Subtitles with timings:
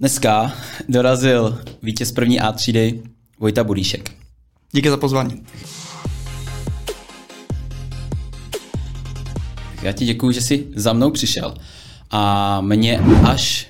[0.00, 0.52] Dneska
[0.88, 3.02] dorazil vítěz první A třídy
[3.38, 4.10] Vojta Budíšek.
[4.72, 5.42] Díky za pozvání.
[9.82, 11.54] Já ti děkuji, že jsi za mnou přišel.
[12.10, 13.68] A mně až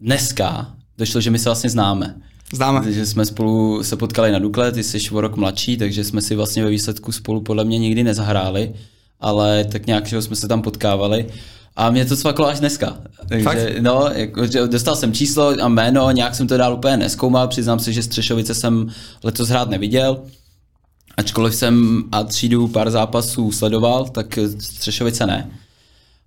[0.00, 2.14] dneska došlo, že my se vlastně známe.
[2.52, 2.80] Známe.
[2.80, 6.34] Takže jsme spolu se potkali na Dukle, ty jsi o rok mladší, takže jsme si
[6.34, 8.74] vlastně ve výsledku spolu podle mě nikdy nezahráli,
[9.20, 11.26] ale tak nějak že jsme se tam potkávali.
[11.78, 12.96] A mě to cvaklo až dneska.
[13.28, 13.58] Takže, Fakt?
[13.80, 17.78] no, jako, že dostal jsem číslo a jméno, nějak jsem to dál úplně neskoumal, přiznám
[17.78, 18.88] se, že Střešovice jsem
[19.24, 20.22] letos hrát neviděl.
[21.16, 25.50] Ačkoliv jsem a třídu pár zápasů sledoval, tak Střešovice ne.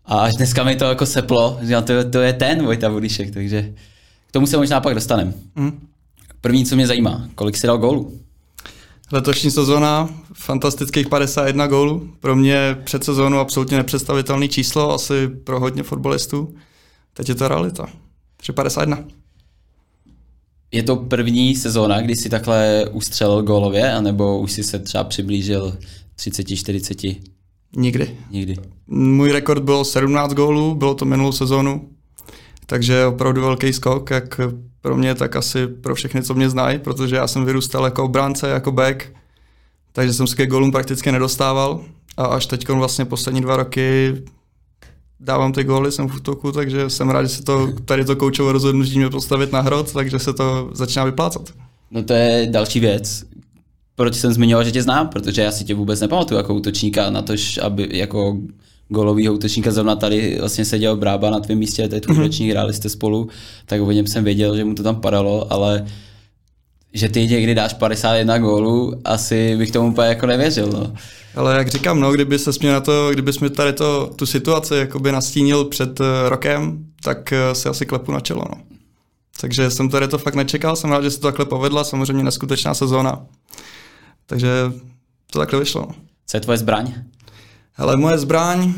[0.05, 3.73] A až dneska mi to jako seplo, že to, to je ten Vojta Budíšek, takže
[4.27, 5.33] k tomu se možná pak dostaneme.
[5.55, 5.87] Mm.
[6.41, 8.19] První, co mě zajímá, kolik si dal gólů?
[9.13, 12.09] Letošní sezóna, fantastických 51 gólů.
[12.19, 16.55] Pro mě před sezónou absolutně nepředstavitelné číslo, asi pro hodně fotbalistů.
[17.13, 17.87] Teď je to realita.
[18.37, 19.03] 351.
[20.71, 25.77] Je to první sezóna, kdy jsi takhle ustřelil gólově, anebo už jsi se třeba přiblížil
[26.17, 27.21] 30-40?
[27.75, 28.17] Nikdy.
[28.31, 28.55] Nikdy.
[28.87, 31.89] Můj rekord byl 17 gólů, bylo to minulou sezónu.
[32.71, 34.39] Takže opravdu velký skok, jak
[34.81, 38.49] pro mě, tak asi pro všechny, co mě znají, protože já jsem vyrůstal jako obránce,
[38.49, 39.03] jako back,
[39.91, 41.81] takže jsem se ke gólům prakticky nedostával
[42.17, 44.13] a až teď vlastně poslední dva roky
[45.19, 48.51] dávám ty góly, jsem v útoku, takže jsem rád, že se to, tady to koučovo
[48.51, 51.49] rozhodnutí mě postavit na hrot, takže se to začíná vyplácat.
[51.91, 53.23] No to je další věc.
[53.95, 55.07] Proč jsem zmiňoval, že tě znám?
[55.07, 58.37] Protože já si tě vůbec nepamatuju jako útočníka na to, aby jako
[58.91, 62.51] golovýho útočníka zrovna tady vlastně seděl Brába na tvém místě, tvůj mm-hmm.
[62.51, 63.29] hráli jste spolu,
[63.65, 65.85] tak o něm jsem věděl, že mu to tam padalo, ale
[66.93, 70.69] že ty někdy dáš 51 gólů, asi bych tomu úplně jako nevěřil.
[70.73, 70.93] No.
[71.35, 74.75] Ale jak říkám, no, kdyby se mě na to, kdyby jsme tady to, tu situaci
[74.75, 78.43] jakoby nastínil před uh, rokem, tak uh, si asi klepu na čelo.
[78.49, 78.61] No.
[79.41, 82.73] Takže jsem tady to fakt nečekal, jsem rád, že se to takhle povedla, samozřejmě neskutečná
[82.73, 83.25] sezóna.
[84.25, 84.49] Takže
[85.31, 85.81] to takhle vyšlo.
[85.81, 85.95] No.
[86.27, 86.93] Co je tvoje zbraň?
[87.73, 88.73] Hele, moje zbraň,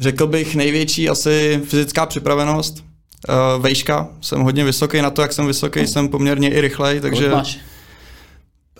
[0.00, 2.84] řekl bych největší asi fyzická připravenost.
[3.28, 7.22] Uh, vejška, jsem hodně vysoký, na to, jak jsem vysoký, jsem poměrně i rychlej, takže...
[7.22, 7.58] Kolik máš?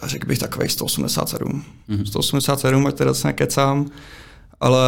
[0.02, 1.64] Řekl bych takových 187.
[1.88, 2.04] Mm-hmm.
[2.04, 3.90] 187, ať teda se nekecám.
[4.60, 4.86] Ale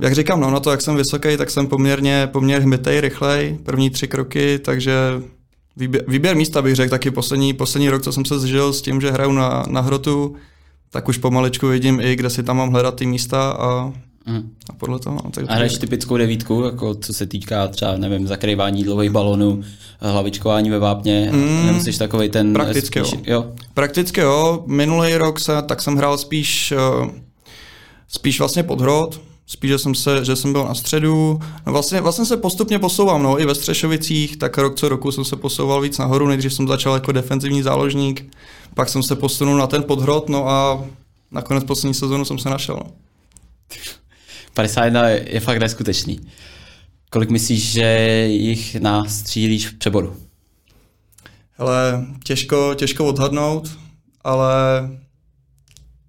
[0.00, 3.90] jak říkám, no, na to, jak jsem vysoký, tak jsem poměrně, poměrně hmitej, rychlej, první
[3.90, 4.92] tři kroky, takže
[5.76, 9.00] výběr, výběr místa bych řekl taky poslední, poslední rok, co jsem se zžil s tím,
[9.00, 10.36] že hraju na, na hrotu,
[10.90, 13.92] tak už pomaličku vidím i, kde si tam mám hledat ty místa a,
[14.26, 14.50] mm.
[14.70, 15.20] a podle toho.
[15.24, 19.62] No, tak a hraješ typickou devítku, jako co se týká třeba, nevím, zakrývání dlouhých balonů,
[20.00, 22.52] hlavičkování ve vápně, mm, nemusíš takový ten...
[22.52, 23.20] Prakticky spíš, jo.
[23.26, 23.52] jo.
[23.74, 26.74] Prakticky jo, minulý rok se, tak jsem hrál spíš,
[28.08, 31.40] spíš vlastně pod hrot, spíš, že jsem, se, že jsem byl na středu.
[31.66, 35.24] No vlastně, vlastně se postupně posouvám, no, i ve Střešovicích, tak rok co roku jsem
[35.24, 38.34] se posouval víc nahoru, nejdřív jsem začal jako defenzivní záložník,
[38.74, 40.84] pak jsem se posunul na ten podhrot, no a
[41.30, 42.76] nakonec poslední sezónu jsem se našel.
[42.76, 42.92] No.
[44.54, 46.20] 51 je fakt neskutečný.
[47.10, 50.16] Kolik myslíš, že jich nastřílíš v přeboru?
[51.52, 53.78] Hele, těžko, těžko odhadnout,
[54.24, 54.50] ale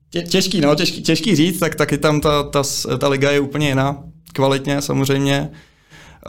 [0.10, 2.64] tě, těžký, no, těžký, těžký říct, tak taky tam ta, ta,
[2.98, 4.04] ta liga je úplně jiná,
[4.34, 5.50] kvalitně samozřejmě.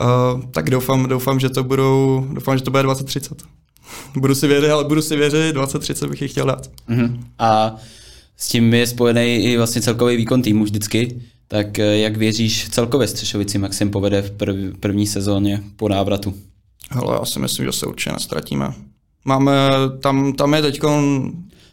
[0.01, 3.35] Uh, tak doufám, doufám, že to budou, doufám, že to bude 20-30.
[4.17, 6.71] budu si věřit, ale budu si věřit, 20-30 bych chtěl dát.
[6.89, 7.19] Uh-huh.
[7.39, 7.75] A
[8.37, 11.21] s tím je spojený i vlastně celkový výkon týmu vždycky.
[11.47, 16.33] Tak jak věříš celkově Střešovicím, jak se jim povede v prv, první sezóně po návratu?
[16.91, 18.73] Hele, já si myslím, že se určitě nestratíme.
[19.25, 19.53] Máme,
[20.01, 20.81] tam, tam je teď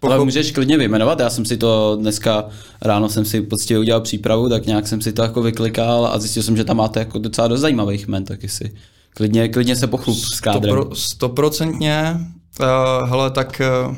[0.00, 0.14] Pochop...
[0.14, 2.44] Ale můžeš klidně vyjmenovat, já jsem si to dneska
[2.82, 6.42] ráno jsem si poctivě udělal přípravu, tak nějak jsem si to jako vyklikal a zjistil
[6.42, 8.74] jsem, že tam máte jako docela dost zajímavých jmen, taky si
[9.14, 10.84] klidně, klidně se pochlup s kádrem.
[10.92, 12.20] Stoprocentně,
[12.60, 13.96] uh, hele, tak uh,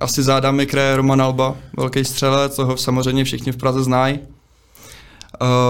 [0.00, 4.18] asi zádáme kraje Roman Alba, velký střelec, toho samozřejmě všichni v Praze znají.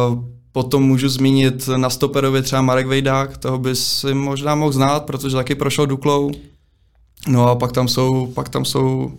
[0.08, 5.04] Uh, potom můžu zmínit na stoperově třeba Marek Vejdák, toho by si možná mohl znát,
[5.04, 6.30] protože taky prošel Duklou.
[7.28, 9.12] No a pak tam jsou, pak tam jsou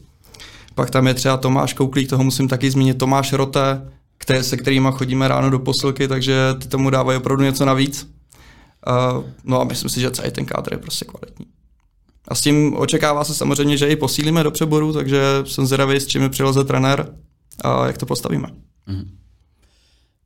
[0.78, 4.88] pak tam je třeba Tomáš Kouklík, toho musím taky zmínit, Tomáš Rote, které, se kterými
[4.92, 8.10] chodíme ráno do posilky, takže ty tomu dávají opravdu něco navíc.
[8.88, 11.46] Uh, no a myslím si, že celý ten kádr je prostě kvalitní.
[12.28, 16.08] A s tím očekává se samozřejmě, že i posílíme do přeboru, takže jsem zvědavý, s
[16.08, 17.14] čím mi přileze trenér
[17.64, 18.48] a jak to postavíme.
[18.88, 19.12] Mm.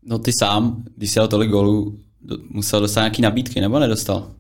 [0.04, 2.00] No ty sám, když jsi dal tolik gólů,
[2.50, 4.32] musel dostat nějaký nabídky, nebo nedostal?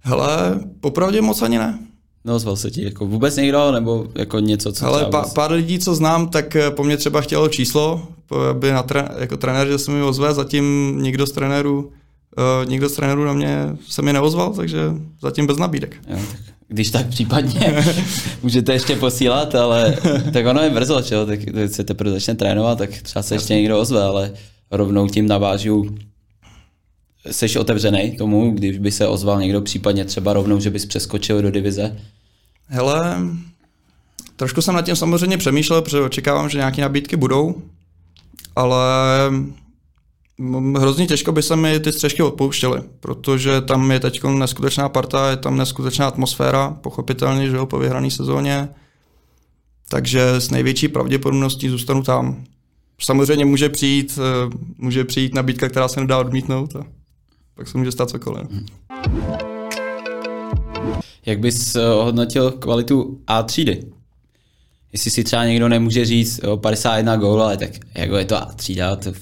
[0.00, 1.78] Hele, popravdě moc ani ne.
[2.26, 5.94] Neozval se ti jako vůbec někdo, nebo jako něco, co Ale pár, pár lidí, co
[5.94, 8.08] znám, tak eh, po mně třeba chtělo číslo,
[8.50, 11.92] aby na tre, jako trenér, že se mi ozve, zatím nikdo z trenérů
[12.38, 14.78] Uh, nikdo z trenérů na mě se mi neozval, takže
[15.22, 15.96] zatím bez nabídek.
[16.08, 17.84] Jo, tak když tak případně
[18.42, 19.96] můžete ještě posílat, ale
[20.32, 21.26] tak ono je brzo, čo?
[21.26, 24.32] tak když se teprve začne trénovat, tak třeba se ještě někdo ozve, ale
[24.70, 25.86] rovnou tím navážu
[27.30, 31.50] Jsi otevřený tomu, když by se ozval někdo případně třeba rovnou, že bys přeskočil do
[31.50, 31.96] divize?
[32.68, 33.16] Hele,
[34.36, 37.62] trošku jsem nad tím samozřejmě přemýšlel, protože očekávám, že nějaké nabídky budou,
[38.56, 38.86] ale
[40.78, 45.36] hrozně těžko by se mi ty střešky odpouštěly, protože tam je teď neskutečná parta, je
[45.36, 48.68] tam neskutečná atmosféra, pochopitelně, že jo, po vyhrané sezóně,
[49.88, 52.44] takže s největší pravděpodobností zůstanu tam.
[53.00, 56.86] Samozřejmě může přijít, eh, může přijít nabídka, která se nedá odmítnout a
[57.54, 58.46] pak se může stát cokoliv.
[58.50, 59.45] Hmm.
[61.26, 63.82] Jak bys eh, hodnotil kvalitu A třídy?
[64.92, 68.44] Jestli si třeba někdo nemůže říct o 51 gól, ale tak jako je to A
[68.44, 69.12] třída, to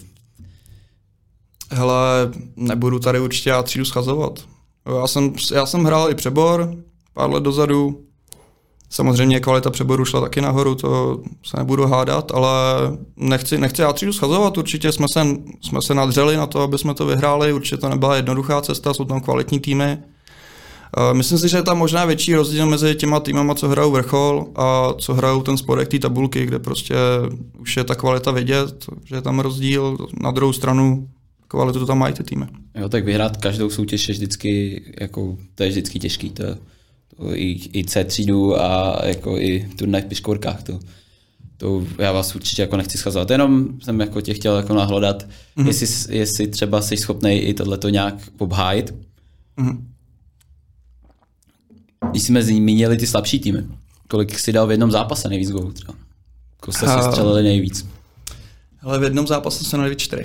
[1.70, 4.44] Hele, nebudu tady určitě já třídu schazovat.
[5.00, 6.76] Já jsem, já jsem hrál i přebor
[7.14, 8.04] pár let dozadu.
[8.90, 12.50] Samozřejmě kvalita přeboru šla taky nahoru, to se nebudu hádat, ale
[13.16, 15.26] nechci, nechci já třídu schazovat, určitě jsme se,
[15.60, 19.04] jsme se nadřeli na to, aby jsme to vyhráli, určitě to nebyla jednoduchá cesta, jsou
[19.04, 19.98] tam kvalitní týmy.
[21.12, 24.88] Myslím si, že je tam možná větší rozdíl mezi těma týmama, co hrajou vrchol a
[24.98, 26.94] co hrajou ten spodek té tabulky, kde prostě
[27.58, 29.96] už je ta kvalita vidět, že je tam rozdíl.
[30.20, 31.08] Na druhou stranu
[31.48, 32.44] kvalitu to tam mají ty týmy.
[32.74, 36.30] Jo, tak vyhrát každou soutěž je vždycky, jako, to je vždycky těžký.
[36.30, 36.42] To,
[37.16, 40.62] to i, i C třídu a jako i turnaj v piškvorkách.
[40.62, 40.78] To,
[41.56, 43.30] to já vás určitě jako nechci schazovat.
[43.30, 45.26] Jenom jsem jako tě chtěl jako nahlodat,
[45.56, 45.66] mm-hmm.
[45.66, 48.94] jestli, jestli třeba jsi schopný i tohleto nějak obhájit.
[49.58, 49.78] Mm-hmm.
[52.14, 53.64] Když jsme zmínili ty slabší týmy,
[54.08, 55.94] kolik si dal v jednom zápase nejvíc gólů třeba?
[56.60, 57.88] Kolik jste si střelili nejvíc?
[58.82, 60.24] Ale v jednom zápase jsem nejvíc čtyři.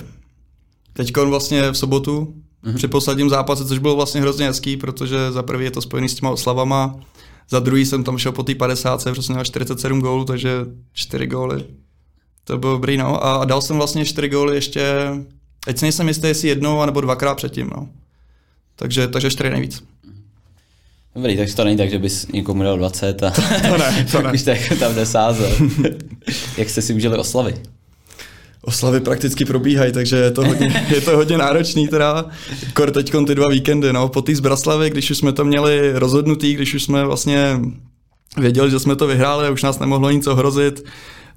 [0.94, 2.34] Teď vlastně v sobotu,
[2.64, 2.76] mm-hmm.
[2.76, 6.16] při posledním zápase, což bylo vlastně hrozně hezký, protože za prvý je to spojený s
[6.16, 7.00] těma oslavama,
[7.50, 10.52] za druhý jsem tam šel po té 50, prostě měl 47 gólů, takže
[10.94, 11.66] 4 góly.
[12.44, 13.24] To bylo dobrý, no.
[13.24, 15.12] A dal jsem vlastně 4 góly ještě,
[15.66, 17.90] teď si nejsem jistý, jestli jednou nebo dvakrát předtím, no.
[18.76, 19.84] Takže, takže 4 nejvíc.
[21.16, 24.22] Dobrý, takže to není tak, že bys někomu dal 20 a to, to ne, to
[24.22, 24.32] ne.
[24.34, 25.52] už tak tam nesázel.
[26.58, 27.54] Jak jste si užili oslavy?
[28.62, 32.26] oslavy prakticky probíhají, takže je to hodně, je to hodně náročný teda.
[32.74, 35.92] Kor teď ty dva víkendy, no, po té z Braslavy, když už jsme to měli
[35.94, 37.60] rozhodnutý, když už jsme vlastně
[38.38, 40.86] věděli, že jsme to vyhráli a už nás nemohlo nic ohrozit,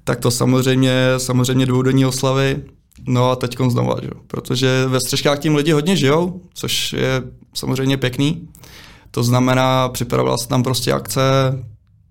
[0.03, 2.63] tak to samozřejmě, samozřejmě dvoudenní oslavy.
[3.07, 4.09] No a teď znova, že?
[4.27, 7.23] protože ve střeškách tím lidi hodně žijou, což je
[7.53, 8.47] samozřejmě pěkný.
[9.13, 11.21] To znamená, připravila se tam prostě akce,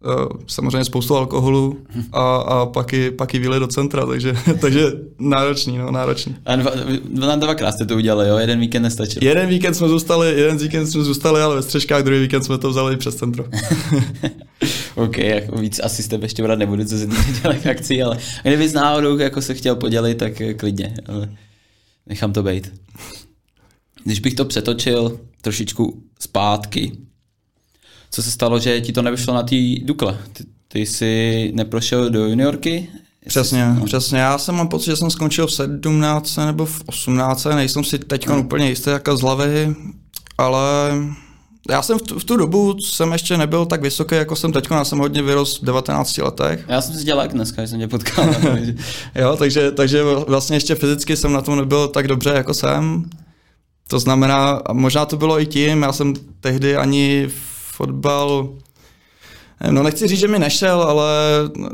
[0.05, 1.79] Eh, samozřejmě spoustu alkoholu
[2.13, 6.37] a, a pak, i, pak i výlet do centra, takže, takže náročný, no, náročný.
[6.47, 6.71] A dva,
[7.05, 8.39] dva, dvakrát jste to udělali, jo?
[8.39, 9.25] Jeden víkend nestačil.
[9.25, 12.71] Jeden víkend jsme zůstali, jeden víkend jsme zůstali, ale ve střeškách, druhý víkend jsme to
[12.71, 13.45] vzali přes centro.
[14.95, 18.73] OK, jako víc asi jste ještě brát nebudu, co se týče akcí, ale kdyby z
[18.73, 21.29] náhodou jako se chtěl podělit, tak eh, klidně, ale
[22.07, 22.73] nechám to být.
[24.05, 26.93] Když bych to přetočil trošičku zpátky,
[28.11, 30.19] co se stalo, že ti to nevyšlo na té Dukle?
[30.33, 32.89] Ty, ty jsi neprošel do juniorky?
[33.29, 33.85] Přesně, no.
[33.85, 34.19] přesně.
[34.19, 38.27] Já jsem mám pocit, že jsem skončil v 17 nebo v 18, nejsem si teď
[38.27, 38.41] no.
[38.41, 39.75] úplně jistý jako z hlavy,
[40.39, 40.93] ale
[41.71, 44.69] já jsem v tu, v tu dobu jsem ještě nebyl tak vysoký, jako jsem teď,
[44.71, 46.65] já jsem hodně vyrost v 19 letech.
[46.69, 48.35] Já jsem si dělal jak dneska, že jsem tě potkal.
[49.15, 53.05] jo, takže, takže vlastně ještě fyzicky jsem na tom nebyl tak dobře, jako jsem.
[53.93, 57.29] To znamená, možná to bylo i tím, já jsem tehdy ani
[57.77, 58.49] fotbal
[59.71, 61.09] No nechci říct, že mi nešel, ale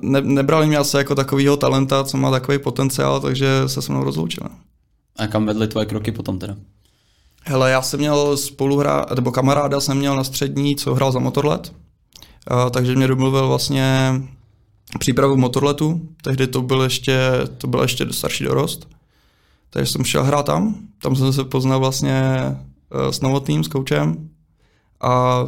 [0.03, 4.05] ne, nebrali mě asi jako takovýho talenta, co má takový potenciál, takže se se mnou
[4.05, 4.47] rozloučil.
[5.17, 6.57] A kam vedly tvoje kroky potom teda?
[7.45, 11.73] Hele, já jsem měl spoluhra, nebo kamaráda jsem měl na střední, co hrál za motorlet,
[12.47, 14.13] a, takže mě domluvil vlastně
[14.99, 17.19] přípravu motorletu, tehdy to byl ještě,
[17.59, 18.89] to byl ještě starší dorost,
[19.71, 22.57] takže jsem šel hrát tam, tam jsem se poznal vlastně e,
[23.13, 24.29] s Novotným, s koučem
[25.01, 25.45] a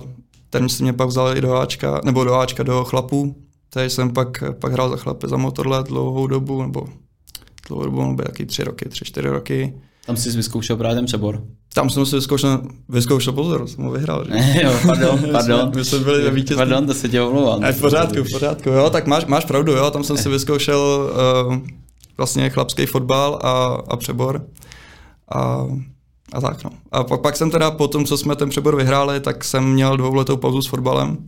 [0.50, 3.34] ten si mě pak vzal i do Ačka, nebo do Ačka do chlapů,
[3.70, 6.88] takže jsem pak, pak hrál za chlapy za motorlet dlouhou dobu, nebo
[7.68, 9.74] dlouhou dobu, nebo taky tři roky, tři, čtyři roky.
[10.06, 11.44] Tam jsi vyzkoušel právě ten přebor?
[11.74, 14.24] Tam jsem si vyzkoušel, vyzkoušel pozor, jsem ho vyhrál.
[14.24, 14.62] Že?
[14.62, 15.72] jo, pardon, pardon.
[15.74, 16.56] My jsme byli ve vítězství.
[16.56, 17.72] Pardon, to se tě omlouvám.
[17.72, 21.10] v pořádku, v pořádku, jo, tak máš, máš pravdu, jo, tam jsem si vyzkoušel
[21.48, 21.56] uh,
[22.20, 24.46] vlastně chlapský fotbal a, a přebor.
[25.34, 25.66] A
[26.32, 26.70] a tak no.
[26.92, 29.96] A pak, pak jsem teda po tom, co jsme ten přebor vyhráli, tak jsem měl
[29.96, 31.18] dvouletou pauzu s fotbalem.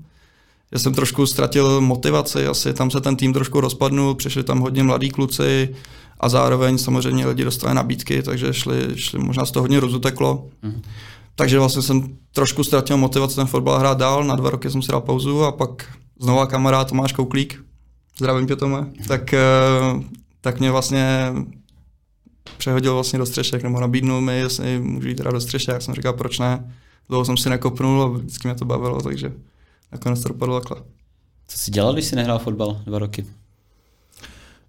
[0.72, 4.82] že jsem trošku ztratil motivaci, asi tam se ten tým trošku rozpadnul, přišli tam hodně
[4.82, 5.74] mladí kluci
[6.20, 10.48] a zároveň samozřejmě lidi dostali nabídky, takže šli, šli možná z toho hodně rozuteklo.
[10.62, 10.82] Mm.
[11.34, 14.92] Takže vlastně jsem trošku ztratil motivaci ten fotbal hrát dál, na dva roky jsem si
[14.92, 15.84] dal pauzu a pak
[16.20, 17.64] znova kamarád Tomáš Kouklík,
[18.18, 19.40] zdravím tě Tome, tak, eh,
[20.42, 21.32] tak mě vlastně
[22.58, 25.94] přehodil vlastně do střešek, nebo nabídnul mi, jestli můžu jít teda do střešek, jak jsem
[25.94, 26.74] říkal, proč ne.
[27.08, 29.32] Dlouho jsem si nekopnul a vždycky mě to bavilo, takže
[29.92, 30.82] nakonec to dopadlo takhle.
[31.48, 33.26] Co jsi dělal, když jsi nehrál fotbal dva roky?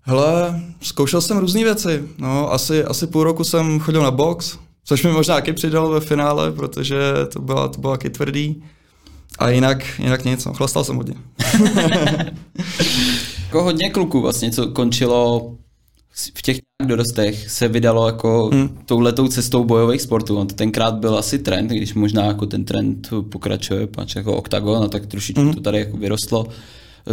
[0.02, 2.04] Hele, zkoušel jsem různé věci.
[2.18, 6.00] No, asi, asi půl roku jsem chodil na box, což mi možná taky přidalo ve
[6.00, 6.98] finále, protože
[7.34, 8.64] to bylo, to bylo taky tvrdý.
[9.40, 11.16] A jinak, jinak nic, no, chlastal jsem hodně.
[13.44, 15.52] jako hodně kluků vlastně, co končilo
[16.36, 18.78] v těch dorostech se vydalo jako hmm.
[18.86, 20.38] touhletou cestou bojových sportů.
[20.38, 24.84] On to tenkrát byl asi trend, když možná jako ten trend pokračuje, pač jako oktagon,
[24.84, 25.54] a tak trošičku hmm.
[25.54, 26.48] to tady jako vyrostlo.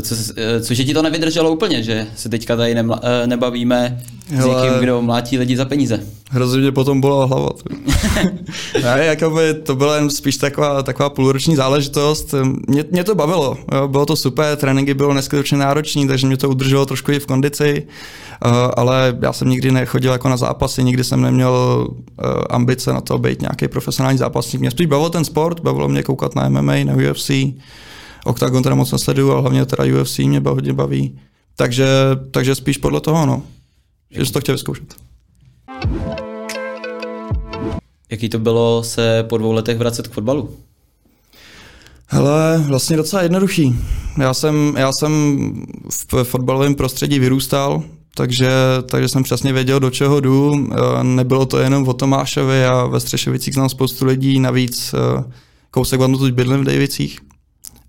[0.02, 0.14] Co,
[0.60, 4.46] což je ti to nevydrželo úplně, že se teďka tady nemla, eh, nebavíme Hele, s
[4.46, 6.00] někým, kdo mlátí lidi za peníze.
[6.30, 7.48] Hrozně mě potom byla hlava.
[8.82, 12.34] ne, jakoby to byla jen spíš taková, taková půlroční záležitost.
[12.68, 16.48] Mě, mě to bavilo, jo, bylo to super, tréninky bylo neskutečně náročné, takže mě to
[16.48, 17.86] udrželo trošku i v kondici,
[18.46, 21.94] uh, ale já jsem nikdy nechodil jako na zápasy, nikdy jsem neměl uh,
[22.50, 24.60] ambice na to být nějaký profesionální zápasník.
[24.60, 27.30] Mě spíš bavil ten sport, bavilo mě koukat na MMA, na UFC,
[28.24, 31.18] Octagon teda moc nesleduju, ale hlavně teda UFC mě hodně baví.
[31.56, 31.86] Takže,
[32.30, 33.42] takže spíš podle toho, no.
[34.10, 34.94] Že jsi to chtěl vyzkoušet.
[38.10, 40.50] Jaký to bylo se po dvou letech vracet k fotbalu?
[42.06, 43.76] Hele, vlastně docela jednoduchý.
[44.18, 45.12] Já jsem, já jsem
[46.14, 47.82] v fotbalovém prostředí vyrůstal,
[48.14, 48.50] takže,
[48.90, 50.68] takže jsem přesně věděl, do čeho jdu.
[50.72, 55.24] Eh, nebylo to jenom o Tomášovi, a ve Střešovicích znám spoustu lidí, navíc eh,
[55.70, 57.18] kousek vám tu bydlím v Dejvicích,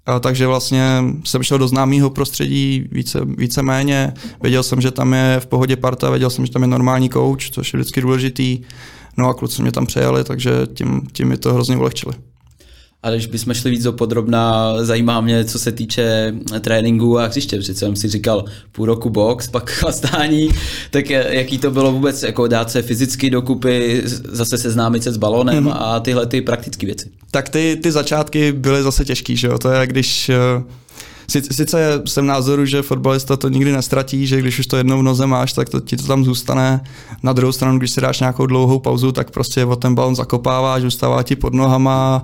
[0.05, 4.13] a takže vlastně jsem šel do známého prostředí více, víceméně.
[4.41, 7.49] Věděl jsem, že tam je v pohodě parta, věděl jsem, že tam je normální coach,
[7.51, 8.61] což je vždycky důležitý.
[9.17, 12.15] No a kluci mě tam přejali, takže tím, tím mi to hrozně ulehčili.
[13.03, 17.59] Ale když bychom šli víc do podrobná, zajímá mě, co se týče tréninku a hřiště.
[17.59, 20.49] Přece jsem si říkal půl roku box, pak chlastání,
[20.91, 25.65] tak jaký to bylo vůbec jako dát se fyzicky dokupy, zase seznámit se s balonem
[25.65, 25.77] mm-hmm.
[25.79, 27.09] a tyhle ty praktické věci.
[27.31, 29.57] Tak ty, ty začátky byly zase těžký, že jo?
[29.57, 30.63] To je, když eh,
[31.31, 35.27] Sice jsem názoru, že fotbalista to nikdy nestratí, že když už to jednou v noze
[35.27, 36.81] máš, tak to, ti to tam zůstane.
[37.23, 40.81] Na druhou stranu, když si dáš nějakou dlouhou pauzu, tak prostě o ten balon zakopáváš,
[40.81, 42.21] zůstává ti pod nohama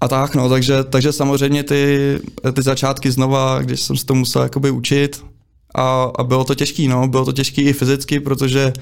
[0.00, 2.18] a tak, no, takže, takže samozřejmě ty,
[2.52, 5.24] ty začátky znova, když jsem se to musel jakoby učit
[5.74, 8.72] a, a bylo to těžký, no, bylo to těžký i fyzicky, protože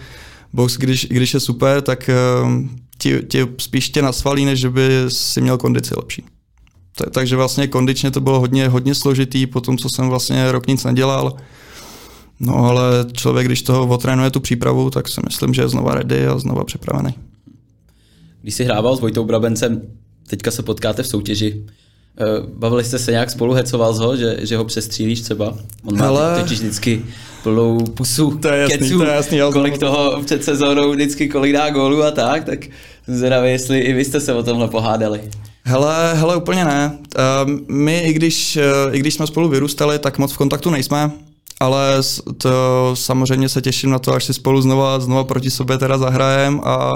[0.53, 2.11] box, když, když je super, tak
[2.45, 2.53] uh,
[2.99, 6.25] ti, ti spíš tě nasvalí, než by si měl kondici lepší.
[7.11, 10.85] Takže vlastně kondičně to bylo hodně, hodně složitý, po tom, co jsem vlastně rok nic
[10.85, 11.37] nedělal.
[12.41, 16.27] No ale člověk, když toho otrénuje tu přípravu, tak si myslím, že je znova ready
[16.27, 17.15] a znova připravený.
[18.43, 19.83] Když jsi hrával s Vojtou Brabencem,
[20.27, 21.65] teďka se potkáte v soutěži.
[22.21, 25.55] Eh, bavili jste se nějak spolu, hecoval ho, že, že ho přestřílíš třeba?
[25.85, 26.41] On má Ale...
[26.43, 27.05] totiž vždycky
[27.43, 31.53] plnou pusu to je jasný, keců, to je jasný, kolik toho před sezónou vždycky kolik
[31.53, 32.59] dá gólu a tak, tak
[33.07, 35.21] zvědavý, jestli i vy jste se o tomhle pohádali.
[35.65, 36.99] Hele, hele, úplně ne.
[37.17, 41.11] Uh, my, i když, uh, i když jsme spolu vyrůstali, tak moc v kontaktu nejsme,
[41.61, 41.99] ale
[42.39, 46.61] to samozřejmě se těším na to, až si spolu znova, znova proti sobě teda zahrajem
[46.65, 46.93] a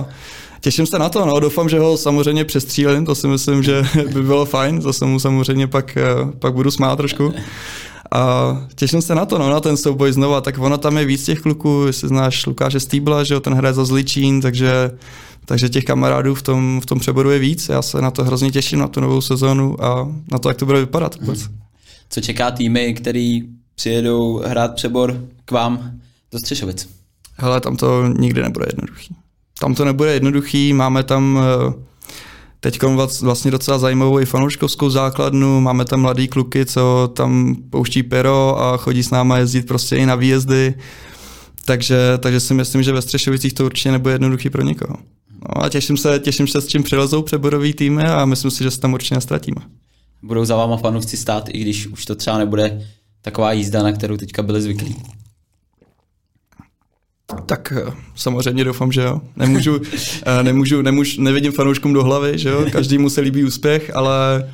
[0.68, 1.40] Těším se na to, no.
[1.40, 3.82] doufám, že ho samozřejmě přestřílím, to si myslím, že
[4.12, 6.02] by bylo fajn, zase mu samozřejmě pak, eh,
[6.38, 7.32] pak budu smát trošku.
[8.12, 11.24] A těším se na to, no, na ten souboj znova, tak ono tam je víc
[11.24, 14.90] těch kluků, jestli znáš Lukáše Stýbla, že jo, ten hraje za Zličín, takže,
[15.44, 18.50] takže těch kamarádů v tom, v tom přeboru je víc, já se na to hrozně
[18.50, 21.48] těším, na tu novou sezónu a na to, jak to bude vypadat vůbec.
[22.10, 23.42] Co čeká týmy, který
[23.74, 25.90] přijedou hrát přebor k vám
[26.32, 26.88] do Střešovic?
[27.36, 29.14] Hele, tam to nikdy nebude jednoduchý.
[29.60, 31.88] Tam to nebude jednoduchý, máme tam eh,
[32.60, 32.78] teď
[33.22, 38.76] vlastně docela zajímavou i fanouškovskou základnu, máme tam mladý kluky, co tam pouští pero a
[38.76, 40.74] chodí s náma jezdit prostě i na výjezdy,
[41.64, 44.96] takže, takže si myslím, že ve Střešovicích to určitě nebude jednoduchý pro nikoho.
[45.42, 48.70] No a těším se, těším se, s čím přilezou přeborový týmy a myslím si, že
[48.70, 49.60] se tam určitě nestratíme.
[50.22, 52.86] Budou za váma fanoušci stát, i když už to třeba nebude
[53.22, 54.96] taková jízda, na kterou teďka byli zvyklí.
[57.46, 59.20] Tak eh, samozřejmě doufám, že jo.
[59.36, 59.80] Nemůžu,
[60.26, 62.66] eh, nemůžu, nemůžu, nevidím fanouškům do hlavy, že jo.
[62.72, 64.44] Každý mu se líbí úspěch, ale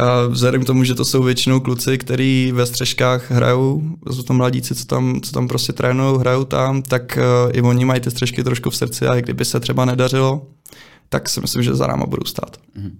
[0.00, 4.32] eh, vzhledem k tomu, že to jsou většinou kluci, kteří ve střežkách hrajou, jsou to
[4.32, 7.18] mladíci, co tam, co tam prostě trénují, hrajou tam, tak
[7.52, 10.46] i oni mají ty střežky trošku v srdci a i kdyby se třeba nedařilo,
[11.08, 12.56] tak si myslím, že za náma budou stát.
[12.76, 12.92] Mm-hmm.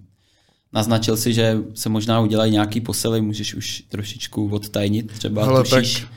[0.73, 5.99] Naznačil si, že se možná udělají nějaký posily, můžeš už trošičku odtajnit, třeba Hele, tušíš.
[5.99, 6.09] tak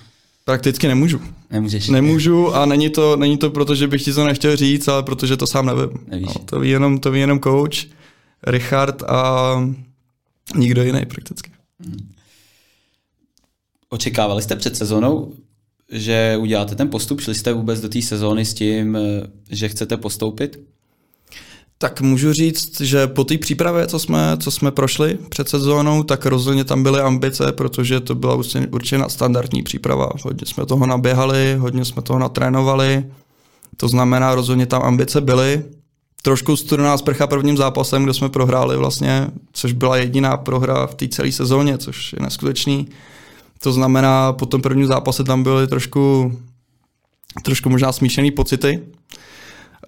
[0.45, 1.21] prakticky nemůžu.
[1.51, 1.89] Nemůžeš.
[1.89, 5.37] Nemůžu a není to, není to proto, že bych ti to nechtěl říct, ale protože
[5.37, 5.91] to sám nevím.
[6.07, 6.27] Nevíš.
[6.27, 7.85] No, to ví jenom, to ví jenom coach,
[8.47, 9.55] Richard a
[10.57, 11.51] nikdo jiný prakticky.
[13.89, 15.33] Očekávali jste před sezónou,
[15.91, 17.21] že uděláte ten postup?
[17.21, 19.01] Šli jste vůbec do té sezóny s tím, eh,
[19.51, 20.59] že chcete postoupit?
[21.83, 26.27] Tak můžu říct, že po té přípravě, co jsme, co jsme prošli před sezónou, tak
[26.27, 28.35] rozhodně tam byly ambice, protože to byla
[28.71, 30.09] určitě, nadstandardní příprava.
[30.23, 33.05] Hodně jsme toho naběhali, hodně jsme toho natrénovali,
[33.77, 35.65] to znamená, rozhodně tam ambice byly.
[36.23, 41.09] Trošku studená sprcha prvním zápasem, kde jsme prohráli vlastně, což byla jediná prohra v té
[41.09, 42.89] celé sezóně, což je neskutečný.
[43.63, 46.33] To znamená, po tom prvním zápase tam byly trošku,
[47.43, 48.81] trošku možná smíšený pocity.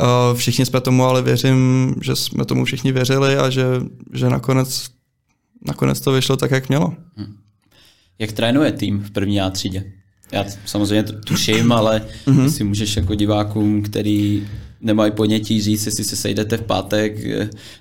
[0.00, 3.64] Uh, všichni jsme tomu, ale věřím, že jsme tomu všichni věřili a že,
[4.12, 4.90] že nakonec,
[5.66, 6.94] nakonec to vyšlo tak, jak mělo.
[8.18, 9.84] Jak trénuje tým v první A třídě?
[10.32, 12.46] Já samozřejmě tuším, ale mm-hmm.
[12.46, 14.46] si můžeš jako divákům, který
[14.80, 17.16] nemají ponětí říct, jestli se sejdete v pátek,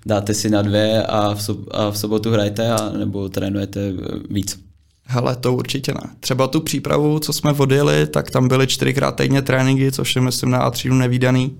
[0.06, 3.94] dáte si na dvě a v, sob- a v sobotu hrajete, a, nebo trénujete
[4.30, 4.60] víc.
[5.06, 6.10] Hele, to určitě ne.
[6.20, 10.50] Třeba tu přípravu, co jsme odjeli, tak tam byly čtyřikrát týdně tréninky, což je myslím
[10.50, 11.58] na A3 nevýdaný.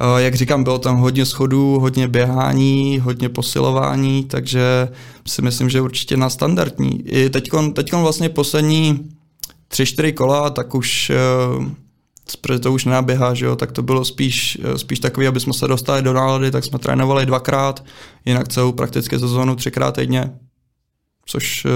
[0.00, 4.88] Uh, jak říkám, bylo tam hodně schodů, hodně běhání, hodně posilování, takže
[5.26, 7.08] si myslím, že určitě na standardní.
[7.08, 9.08] I teďkon, teďkon vlastně poslední
[9.68, 11.12] tři, čtyři kola, tak už
[11.58, 11.66] uh,
[12.40, 15.68] protože to už nenaběhá, že jo, tak to bylo spíš, spíš takový, aby jsme se
[15.68, 17.84] dostali do nálady, tak jsme trénovali dvakrát,
[18.24, 20.38] jinak celou prakticky sezónu třikrát týdně,
[21.26, 21.66] což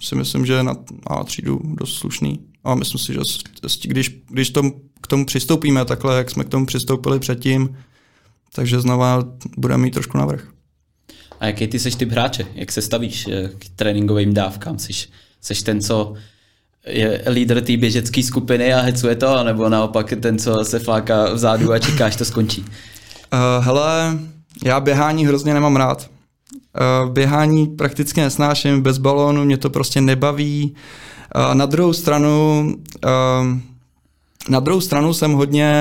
[0.00, 2.47] si myslím, že na A třídu dost slušný.
[2.64, 3.20] A myslím si, že
[3.84, 7.76] když, když tom, k tomu přistoupíme takhle, jak jsme k tomu přistoupili předtím,
[8.52, 9.24] takže znova
[9.56, 10.48] budeme mít trošku navrh.
[11.40, 12.46] A jaký ty seš typ hráče?
[12.54, 14.78] Jak se stavíš k tréninkovým dávkám?
[14.78, 15.08] Seš,
[15.40, 16.14] seš ten, co
[16.86, 21.72] je lídr té běžecké skupiny a hecuje to, nebo naopak ten, co se fláká vzadu
[21.72, 22.60] a čeká, až to skončí?
[22.60, 22.68] Uh,
[23.64, 24.18] hele,
[24.64, 26.10] já běhání hrozně nemám rád.
[27.04, 30.72] Uh, běhání prakticky nesnáším, bez balónu mě to prostě nebaví.
[30.72, 30.78] Uh,
[31.54, 32.66] na druhou stranu,
[33.04, 33.58] uh,
[34.48, 35.72] na druhou stranu jsem hodně,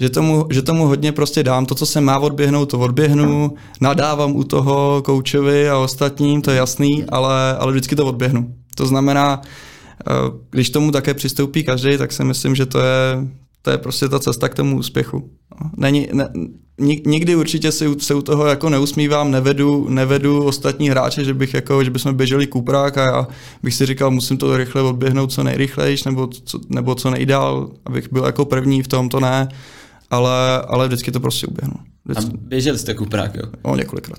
[0.00, 1.66] že tomu, že tomu hodně prostě dám.
[1.66, 3.54] To, co se má odběhnout, to odběhnu.
[3.80, 8.54] Nadávám u toho koučovi a ostatním, to je jasný, ale, ale vždycky to odběhnu.
[8.74, 9.40] To znamená,
[10.50, 13.28] když tomu také přistoupí každý, tak si myslím, že to je,
[13.62, 15.30] to je prostě ta cesta k tomu úspěchu.
[15.76, 16.28] Není, ne,
[17.06, 21.84] nikdy určitě si, se u toho jako neusmívám, nevedu, nevedu ostatní hráče, že bych jako,
[21.84, 23.26] že bychom běželi kuprák a já
[23.62, 28.12] bych si říkal, musím to rychle odběhnout co nejrychlejš, nebo co, nebo co nejdál, abych
[28.12, 29.48] byl jako první v tom, to ne,
[30.10, 31.74] ale, ale vždycky to prostě uběhnu.
[32.04, 32.32] Vždycky.
[32.34, 33.42] A běželi jste kuprák, jo?
[33.62, 34.18] O, několikrát.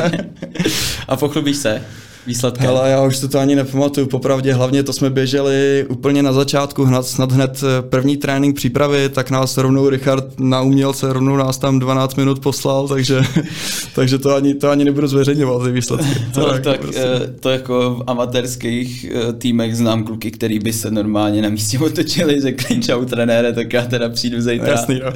[1.08, 1.84] a pochlubíš se?
[2.26, 2.68] Výsledkem?
[2.68, 6.84] Ale já už to, to ani nepamatuju, popravdě hlavně to jsme běželi úplně na začátku,
[6.84, 11.78] hned, snad hned první trénink přípravy, tak nás rovnou Richard na umělce, rovnou nás tam
[11.78, 13.22] 12 minut poslal, takže,
[13.94, 16.06] takže to, ani, to ani nebudu zveřejňovat, ty výsledky.
[16.34, 17.02] To, tak, tak prostě.
[17.40, 19.06] to jako v amatérských
[19.38, 23.86] týmech znám kluky, který by se normálně na místě otočili, řekli čau trenére, tak já
[23.86, 24.68] teda přijdu zítra.
[24.68, 25.12] Jasný, jo.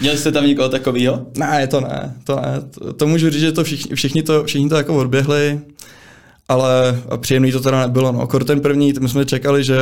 [0.00, 1.26] Měl jste tam někoho takového?
[1.38, 2.62] Ne, to ne, to ne.
[2.70, 5.60] To, to můžu říct, že to všichni, všichni, to, všichni to jako odběhli,
[6.52, 8.12] ale příjemný to teda nebylo.
[8.12, 8.26] No.
[8.26, 9.78] Kor ten první, my jsme čekali, že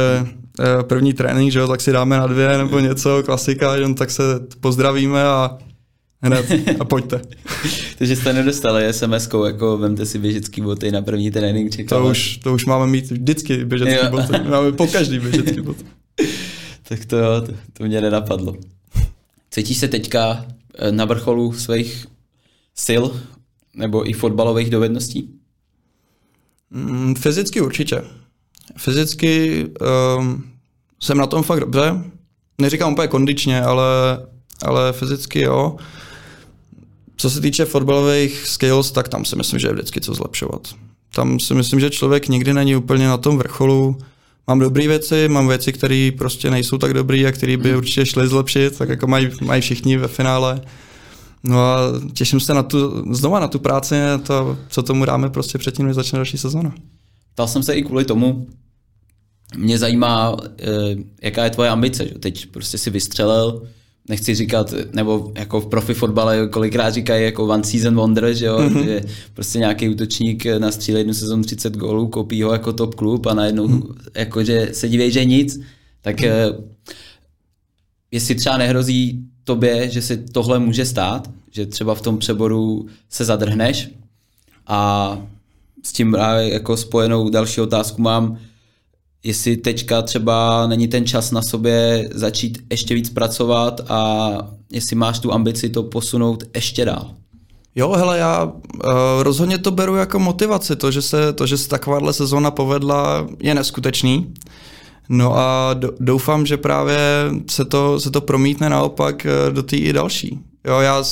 [0.82, 4.22] první trénink, že jo, tak si dáme na dvě nebo něco, klasika, že tak se
[4.60, 5.58] pozdravíme a
[6.22, 6.46] hned
[6.80, 7.20] a pojďte.
[7.98, 11.76] Takže jste nedostali sms jako vemte si běžecký boty na první trénink.
[11.76, 12.02] Čekali.
[12.02, 14.10] To už, to už máme mít vždycky běžecký jo.
[14.10, 14.32] boty.
[14.50, 15.84] Máme po každý běžecký boty.
[16.88, 18.56] tak to jo, to, to mě nenapadlo.
[19.50, 20.46] Cítíš se teďka
[20.90, 22.06] na vrcholu svých
[22.86, 23.04] sil
[23.74, 25.39] nebo i fotbalových dovedností?
[26.70, 28.02] Mm, fyzicky určitě.
[28.76, 29.66] Fyzicky
[30.18, 30.44] um,
[31.00, 32.04] jsem na tom fakt dobře.
[32.60, 33.84] Neříkám úplně kondičně, ale,
[34.62, 35.76] ale fyzicky jo.
[37.16, 40.68] Co se týče fotbalových skills, tak tam si myslím, že je vždycky co zlepšovat.
[41.14, 43.98] Tam si myslím, že člověk nikdy není úplně na tom vrcholu.
[44.46, 47.78] Mám dobré věci, mám věci, které prostě nejsou tak dobré a které by hmm.
[47.78, 50.60] určitě šly zlepšit, tak jako mají, mají všichni ve finále.
[51.44, 51.78] No a
[52.12, 53.94] těším se na tu, znova na tu práci,
[54.26, 56.74] to, co tomu dáme prostě předtím, než začne další sezona.
[57.34, 58.46] Ptal jsem se i kvůli tomu,
[59.56, 60.36] mě zajímá,
[61.22, 62.08] jaká je tvoje ambice.
[62.08, 62.14] Že?
[62.14, 63.62] Teď prostě si vystřelil,
[64.08, 68.58] nechci říkat, nebo jako v profi fotbale kolikrát říkají jako one season wonder, že, jo?
[68.58, 68.84] Mm-hmm.
[68.84, 69.00] že
[69.34, 73.68] prostě nějaký útočník nastřílí jednu sezonu 30 gólů, kopí ho jako top klub a najednou
[73.68, 73.94] mm-hmm.
[74.14, 75.60] jako, že se diví, že nic,
[76.00, 76.64] tak mm-hmm.
[78.10, 83.24] jestli třeba nehrozí tobě, že se tohle může stát, že třeba v tom přeboru se
[83.24, 83.90] zadrhneš
[84.66, 85.18] A
[85.82, 88.38] s tím jako spojenou další otázku mám,
[89.22, 94.30] jestli teďka třeba není ten čas na sobě začít ještě víc pracovat a
[94.72, 97.14] jestli máš tu ambici to posunout ještě dál.
[97.74, 98.52] Jo, hele, já uh,
[99.20, 100.76] rozhodně to beru jako motivaci.
[100.76, 104.34] To, že se, to, že se takováhle sezóna povedla, je neskutečný.
[105.12, 106.98] No a doufám, že právě
[107.50, 110.38] se to, se to promítne naopak eh, do té i další.
[110.64, 111.02] Jo, já,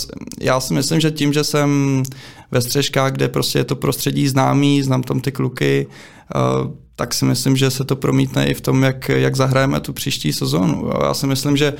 [0.40, 2.02] já si myslím, že tím, že jsem
[2.50, 5.86] ve střežkách, kde prostě je to prostředí známý, znám tam ty kluky,
[6.34, 9.92] uh, tak si myslím, že se to promítne i v tom, jak, jak zahrajeme tu
[9.92, 10.86] příští sezónu.
[10.86, 11.74] Jo, já si myslím, že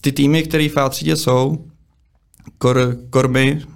[0.00, 1.64] ty týmy, které v A3 jsou,
[2.58, 3.62] kor, kormy,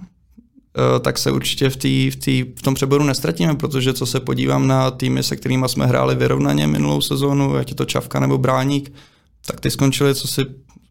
[1.01, 4.67] tak se určitě v, tý, v, tý, v tom přeboru nestratíme, protože co se podívám
[4.67, 8.93] na týmy, se kterými jsme hráli vyrovnaně minulou sezónu, ať je to Čavka nebo Bráník,
[9.45, 10.41] tak ty skončili, co si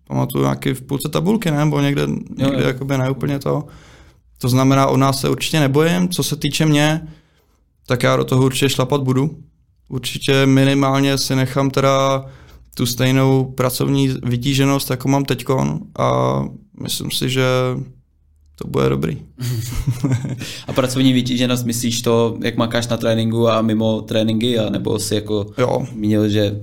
[0.09, 1.59] pamatuju, nějaký v půlce tabulky, ne?
[1.59, 2.07] nebo někde,
[2.39, 3.65] někde jakoby neúplně to.
[4.39, 6.09] To znamená, o nás se určitě nebojím.
[6.09, 7.09] Co se týče mě,
[7.87, 9.39] tak já do toho určitě šlapat budu.
[9.89, 12.25] Určitě minimálně si nechám teda
[12.75, 16.41] tu stejnou pracovní vytíženost, jako mám teďkon a
[16.83, 17.45] myslím si, že
[18.63, 19.19] to bude dobrý.
[20.67, 25.15] a pracovní vytíženost, myslíš to, jak makáš na tréninku a mimo tréninky, a nebo si
[25.15, 25.87] jako jo.
[25.93, 26.61] měl, že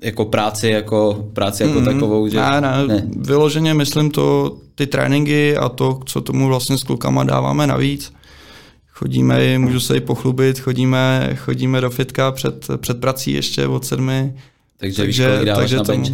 [0.00, 2.36] jako práci jako, práci jako mm, takovou, že...
[2.36, 7.24] Ne, ne, ne, vyloženě myslím to, ty tréninky a to, co tomu vlastně s klukama
[7.24, 8.12] dáváme navíc.
[8.88, 14.34] Chodíme, můžu se i pochlubit, chodíme, chodíme do fitka před, před prací ještě od sedmi.
[14.76, 16.04] Takže, takže víš, takže tomu,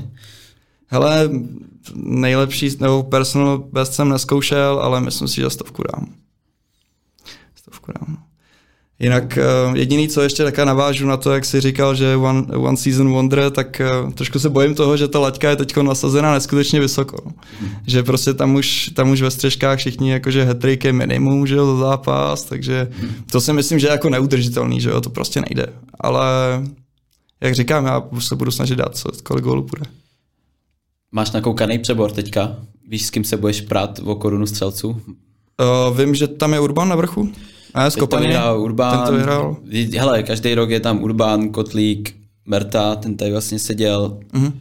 [0.91, 1.31] Hele,
[1.95, 6.07] nejlepší, nebo personal best jsem neskoušel, ale myslím si, že stovku dám.
[7.55, 8.19] Stovku dám.
[9.01, 12.77] Jinak uh, jediný, co ještě taká navážu na to, jak jsi říkal, že one, one
[12.77, 16.81] season wonder, tak uh, trošku se bojím toho, že ta laťka je teď nasazená neskutečně
[16.81, 17.33] vysoko.
[17.61, 17.71] Hmm.
[17.87, 21.77] Že prostě tam už, tam už ve střežkách všichni jakože hat je minimum, že jo,
[21.77, 23.11] za zápas, takže hmm.
[23.31, 25.67] to si myslím, že je jako neudržitelný, že jo, to prostě nejde.
[26.01, 26.27] Ale
[27.41, 29.85] jak říkám, já se budu snažit dát, co, kolik gólů bude.
[31.13, 32.57] Máš nakoukaný přebor teďka?
[32.89, 34.89] Víš, s kým se budeš prát o korunu střelců?
[34.89, 37.33] Uh, vím, že tam je Urban na vrchu.
[37.75, 38.39] A z Kopaně.
[38.57, 38.99] Urban.
[38.99, 39.57] Ten to vyhrál.
[39.99, 42.17] Hele, každý rok je tam Urban, Kotlík,
[42.47, 44.21] Merta, ten tady vlastně seděl.
[44.33, 44.53] Uh-huh.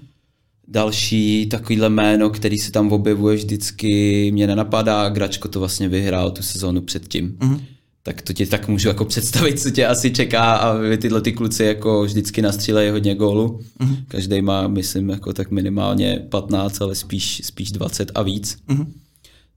[0.67, 5.09] Další takovýhle jméno, který se tam objevuje vždycky, mě nenapadá.
[5.09, 7.37] Gračko to vlastně vyhrál tu sezónu předtím.
[7.39, 7.59] Uh-huh
[8.07, 11.63] tak to ti tak můžu jako představit, co tě asi čeká a tyhle ty kluci
[11.63, 13.59] jako vždycky nastřílejí hodně gólu.
[13.79, 13.97] Mm-hmm.
[14.07, 18.57] Každý má, myslím, jako tak minimálně 15, ale spíš, spíš 20 a víc.
[18.69, 18.85] Mm-hmm.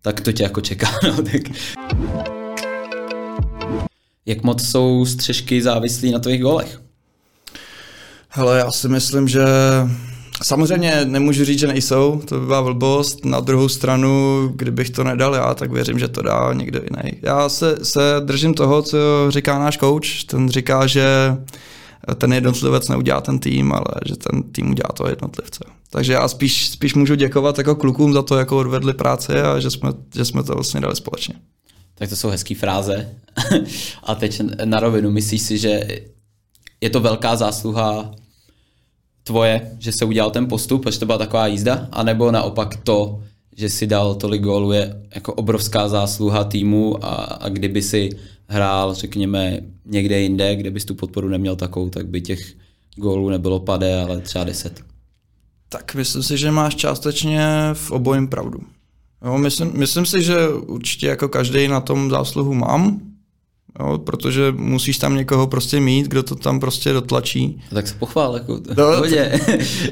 [0.02, 0.90] Tak to tě jako čeká.
[1.02, 1.42] No, tak.
[4.26, 6.82] Jak moc jsou střežky závislí na tvých golech?
[8.28, 9.44] Hele, já si myslím, že
[10.42, 13.24] Samozřejmě nemůžu říct, že nejsou, to by byla blbost.
[13.24, 17.18] Na druhou stranu, kdybych to nedal já, tak věřím, že to dá někdo jiný.
[17.22, 18.98] Já se, se držím toho, co
[19.28, 20.24] říká náš coach.
[20.26, 21.36] Ten říká, že
[22.14, 25.64] ten jednotlivec neudělá ten tým, ale že ten tým udělá toho jednotlivce.
[25.90, 29.70] Takže já spíš, spíš můžu děkovat jako klukům za to, jako odvedli práci a že
[29.70, 31.34] jsme, že jsme to vlastně dali společně.
[31.94, 33.08] Tak to jsou hezké fráze.
[34.02, 35.80] a teď na rovinu, myslíš si, že
[36.80, 38.14] je to velká zásluha
[39.24, 43.20] tvoje, že se udělal ten postup, že to byla taková jízda, anebo naopak to,
[43.56, 48.10] že si dal tolik gólů, je jako obrovská zásluha týmu a, a kdyby si
[48.48, 52.54] hrál, řekněme, někde jinde, kde bys tu podporu neměl takovou, tak by těch
[52.96, 54.80] gólů nebylo pade, ale třeba deset.
[55.68, 58.60] Tak myslím si, že máš částečně v obojím pravdu.
[59.24, 63.09] Jo, myslím, myslím si, že určitě jako každý na tom zásluhu mám,
[63.80, 67.62] Jo, protože musíš tam někoho prostě mít, kdo to tam prostě dotlačí.
[67.74, 69.04] Tak se pochvál, jako no, to,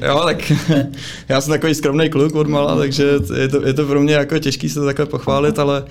[0.05, 0.51] Jo, tak
[1.29, 3.03] já jsem takový skromný kluk od mala, takže
[3.35, 5.83] je to, je to pro mě jako těžký se to takhle pochválit, ale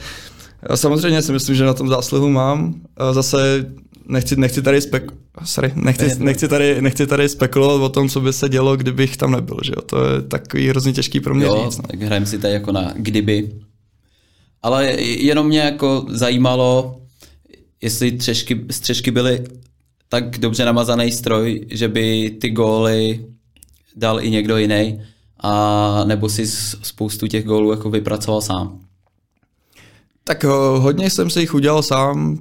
[0.74, 2.74] samozřejmě si myslím, že na tom zásluhu mám.
[3.12, 3.66] Zase
[4.09, 5.12] nechci, nechci tady spek...
[5.44, 9.31] Sorry, nechci, nechci, tady, nechci tady spekulovat o tom, co by se dělo, kdybych tam
[9.31, 9.83] nebyl, že jo?
[9.83, 11.77] To je takový hrozně těžký pro mě jo, říct.
[11.77, 11.83] No.
[11.90, 13.51] tak hrajeme si tady jako na kdyby.
[14.62, 17.01] Ale jenom mě jako zajímalo,
[17.81, 19.45] jestli třešky, střežky byly
[20.09, 23.27] tak dobře namazaný stroj, že by ty góly
[23.97, 25.01] dal i někdo jiný,
[25.41, 26.47] a nebo si
[26.83, 28.81] spoustu těch gólů jako vypracoval sám?
[30.25, 32.38] Tak eh, hodně jsem si jich udělal sám,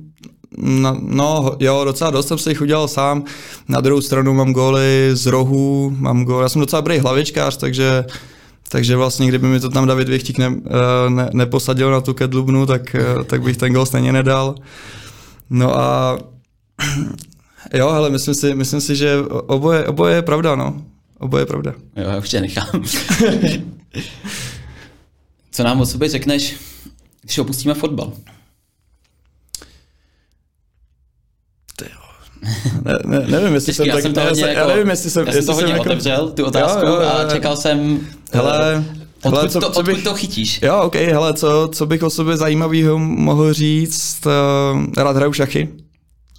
[0.58, 3.23] No, no, jo, docela dost jsem si jich udělal sám.
[3.67, 8.06] Na druhou stranu mám góly z rohu, mám góly, já jsem docela dobrý hlavičkář, takže,
[8.69, 12.65] takže vlastně kdyby mi to tam David Vichtík ne, eh, ne, neposadil na tu kedlubnu,
[12.65, 14.56] tak, eh, tak bych ten gól stejně nedal.
[15.49, 16.17] No a
[17.73, 20.81] jo, ale myslím si, myslím si, že oboje, oboje je pravda, no.
[21.19, 21.73] Oboje je pravda.
[21.95, 22.69] Jo, já už tě nechám.
[25.51, 26.55] Co nám o sobě řekneš,
[27.21, 28.13] když opustíme fotbal?
[32.83, 35.27] Ne, ne, nevím, jestli Těžký, jsem já tak, jsem to já, jako, nevím, jestli jsem,
[35.27, 38.83] já jsem to hodně jako, otevřel, tu otázku, Jo, jo, jo, a čekal jsem, Hele,
[39.23, 40.60] odkud, hele, co- to, co odkud bych- to chytíš.
[40.63, 45.69] Jo, ok, hele, co, co bych o sobě zajímavého mohl říct, uh, rád hraju šachy.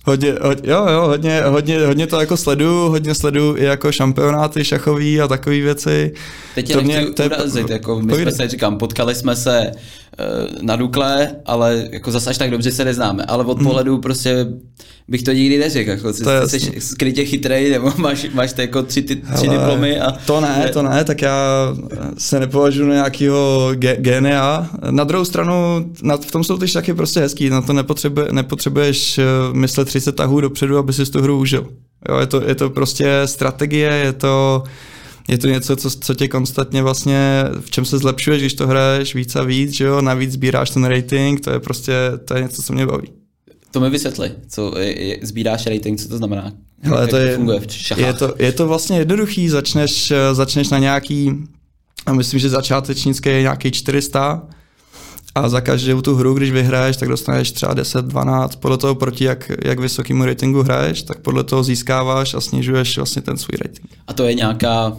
[0.08, 4.64] Hodně, hodně, jo, jo, hodně, hodně, hodně to jako sleduju, hodně sleduju i jako šampionáty
[4.64, 6.12] šachový a takové věci.
[6.54, 9.70] Teď tě To mě- to je- urazit, jako my jsme se, říkám, potkali jsme se
[9.70, 14.46] uh, na Dukle, ale jako zase až tak dobře se neznáme, ale od pohledu prostě
[15.08, 16.48] bych to nikdy neřekl, jako jsi, Hmm.
[16.48, 20.12] Jsi skrytě chytrej, nebo máš, máš ty jako tři, ty, tři Hele, diplomy a...
[20.26, 21.36] To ne, to ne, tak já
[22.18, 24.68] se nepovažuji na nějakého ge- génia.
[24.90, 29.18] Na druhou stranu, na, v tom jsou ty šachy prostě hezký, na to nepotřebuje, nepotřebuješ
[29.18, 31.68] eh, myslet 30 tahů dopředu, aby si tu hru užil.
[32.08, 34.62] Jo, je, to, je to prostě strategie, je to,
[35.28, 39.14] je to něco, co, co tě konstantně vlastně, v čem se zlepšuješ, když to hraješ
[39.14, 41.92] víc a víc, že jo, navíc sbíráš ten rating, to je prostě,
[42.24, 43.08] to je něco, co mě baví.
[43.70, 46.52] To mi vysvětli, co je, je, sbíráš rating, co to znamená?
[46.80, 48.06] Hele, Jak to je, funguje v šachách?
[48.06, 51.32] je, to, je to vlastně jednoduchý, začneš, eh, začneš na nějaký,
[52.06, 54.42] a myslím, že začátečnický je nějaký 400
[55.38, 59.24] a za každou tu hru, když vyhraješ, tak dostaneš třeba 10, 12, podle toho proti
[59.24, 63.88] jak, jak vysokýmu ratingu hraješ, tak podle toho získáváš a snižuješ vlastně ten svůj rating.
[64.06, 64.96] A to je nějaká,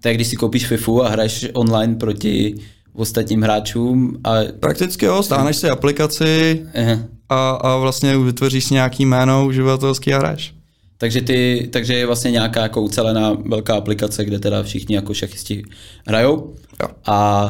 [0.00, 2.54] to je když si koupíš FIFU a hraješ online proti
[2.94, 6.98] ostatním hráčům a Prakticky jo, stáhneš si aplikaci Aha.
[7.28, 10.54] a, a vlastně vytvoříš nějaký jméno uživatelský a hraješ.
[10.98, 15.62] Takže, ty, takže je vlastně nějaká jako ucelená velká aplikace, kde teda všichni jako šachisti
[16.06, 16.88] hrajou Jo.
[17.06, 17.48] a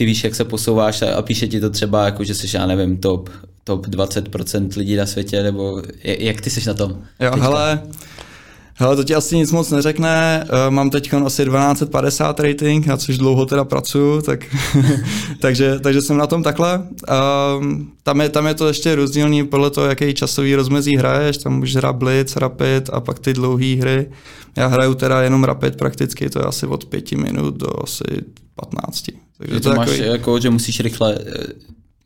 [0.00, 2.66] ty víš, jak se posouváš a, a píše ti to třeba, jako, že jsi, já
[2.66, 3.30] nevím, top,
[3.64, 6.90] top 20% lidí na světě, nebo jak, ty jsi na tom?
[6.90, 7.42] Jo, teďka?
[7.42, 7.82] hele,
[8.74, 10.44] hele, to ti asi nic moc neřekne.
[10.44, 14.56] Uh, mám teď asi 1250 rating, na což dlouho teda pracuju, tak,
[15.40, 16.82] takže, takže jsem na tom takhle.
[17.58, 21.38] Um, tam, je, tam je to ještě rozdílný podle toho, jaký časový rozmezí hraješ.
[21.38, 24.10] Tam můžeš hrát Blitz, Rapid a pak ty dlouhé hry.
[24.56, 28.04] Já hraju teda jenom Rapid prakticky, to je asi od 5 minut do asi
[28.56, 29.29] 15.
[29.40, 31.46] Takže Že to to máš, takový, jako, že musíš rychle, eh,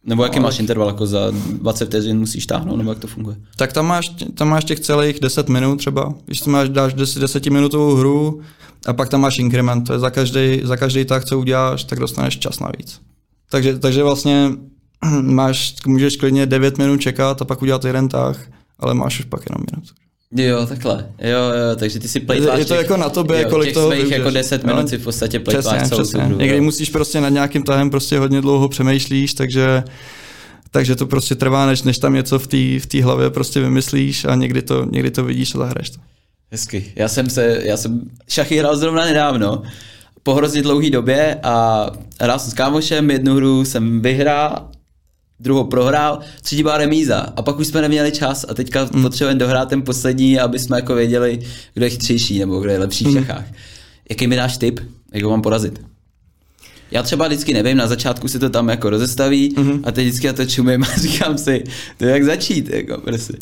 [0.04, 3.36] nebo jaký No, máš interval, jako za 20 vteřin musíš táhnout, nebo jak to funguje?
[3.56, 6.14] Tak tam máš, tam máš těch celých 10 minut třeba.
[6.26, 8.40] Když tam máš, dáš 10, 10 minutovou hru
[8.86, 9.86] a pak tam máš inkrement.
[9.86, 13.00] To je za každý, za každý tah, co uděláš, tak dostaneš čas navíc.
[13.50, 14.50] Takže, takže vlastně
[15.22, 18.46] máš, můžeš klidně 9 minut čekat a pak udělat jeden tah,
[18.78, 19.84] ale máš už pak jenom minut.
[20.36, 21.06] Jo, takhle.
[21.18, 23.74] Jo, jo, takže ty si plejtváš Je to těch- jako na tobě, jo, kolik těch
[23.74, 24.34] toho svých jako využiješ.
[24.34, 24.74] 10 Jo.
[24.74, 26.22] minut si v podstatě plejtváš Přesně, celou tu přesně.
[26.24, 26.38] hru.
[26.38, 26.62] Někdy jo.
[26.62, 29.82] musíš prostě nad nějakým tahem prostě hodně dlouho přemýšlíš, takže
[30.70, 34.24] takže to prostě trvá, než, než tam něco v té v té hlavě prostě vymyslíš
[34.24, 35.96] a někdy to, někdy to vidíš a zahraješ to.
[36.50, 36.92] Hezky.
[36.96, 39.62] Já jsem se, já jsem šachy hrál zrovna nedávno,
[40.22, 41.86] po hrozně dlouhé době a
[42.20, 44.68] hrál jsem s kámošem, jednu hru jsem vyhrál,
[45.40, 49.02] druhou prohrál, třetí byla remíza a pak už jsme neměli čas a teďka mm.
[49.02, 51.40] potřebujeme dohrát ten poslední, aby jsme jako věděli,
[51.74, 53.44] kdo je chytřejší nebo kdo je lepší v šachách.
[54.10, 54.80] Jaký mi dáš tip,
[55.12, 55.80] jak ho mám porazit?
[56.90, 59.80] Já třeba vždycky nevím, na začátku se to tam jako rozestaví mm-hmm.
[59.84, 61.64] a teď vždycky na to čumím a říkám si,
[61.98, 63.34] to je jak začít, jako prostě.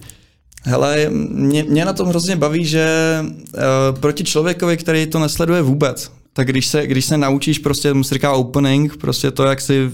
[0.64, 2.86] Hele, mě, mě na tom hrozně baví, že
[3.22, 8.04] uh, proti člověkovi, který to nesleduje vůbec, tak když se, když se naučíš prostě, mu
[8.04, 9.90] se říká opening, prostě to, jak si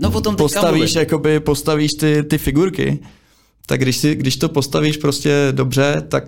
[0.00, 2.98] No, o tom teďka postavíš, jakoby postavíš ty, ty figurky,
[3.66, 6.24] tak když, si, když to postavíš prostě dobře, tak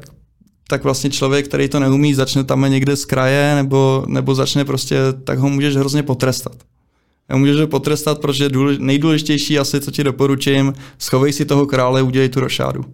[0.70, 4.96] tak vlastně člověk, který to neumí, začne tam někde z kraje nebo, nebo začne prostě,
[5.25, 6.57] tak ho můžeš hrozně potrestat.
[7.29, 12.03] A můžeš ho potrestat, protože důlež, nejdůležitější asi, co ti doporučím, schovej si toho krále,
[12.03, 12.85] udělej tu rošádu.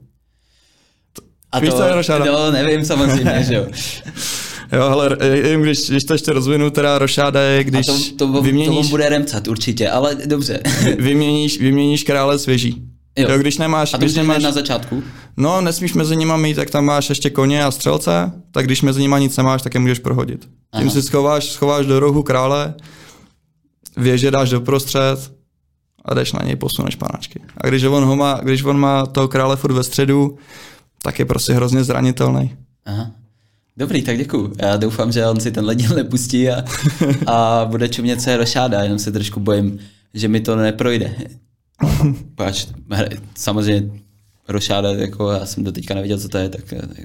[1.52, 2.24] A Víš, to, co je rošáda?
[2.24, 3.66] no, nevím samozřejmě, že jo.
[4.72, 8.86] Jo, jen když, když to ještě rozvinu, teda rošáda je, když a to, to, vyměníš,
[8.86, 10.60] to bude remcat určitě, ale dobře.
[10.98, 12.82] vyměníš, vyměníš krále svěží.
[13.18, 13.28] Jo.
[13.30, 13.38] Jo.
[13.38, 14.42] když nemáš, A to když nemáš...
[14.42, 15.02] na začátku?
[15.36, 19.00] no nesmíš mezi nima mít, tak tam máš ještě koně a střelce, tak když mezi
[19.00, 20.40] nima nic nemáš, tak je můžeš prohodit.
[20.76, 20.90] Tím Aha.
[20.90, 22.74] si schováš, schováš do rohu krále,
[23.96, 25.32] věže dáš do prostřed
[26.04, 27.40] a jdeš na něj, posuneš panáčky.
[27.58, 30.38] A když on, ho má, když on má toho krále furt ve středu,
[31.02, 32.56] tak je prostě hrozně zranitelný.
[32.86, 33.10] Aha.
[33.76, 34.52] Dobrý, tak děkuju.
[34.58, 36.64] Já doufám, že on si tenhle díl nepustí a,
[37.26, 39.78] a bude čumět se rošáda, jenom se trošku bojím,
[40.14, 41.14] že mi to neprojde.
[42.34, 42.66] Páč,
[43.34, 43.90] samozřejmě
[44.48, 47.04] rošáda, jako já jsem do teďka nevěděl, co to je, tak eh,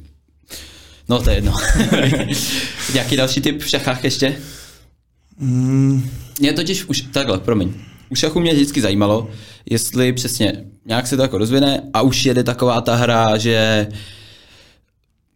[1.10, 1.54] no to je jedno.
[2.94, 4.36] Nějaký další typ v šachách ještě?
[5.40, 7.74] Mm, Mě totiž už, takhle, promiň.
[8.10, 9.30] U šachu mě vždycky zajímalo,
[9.70, 13.88] jestli přesně nějak se to jako rozvine a už jede taková ta hra, že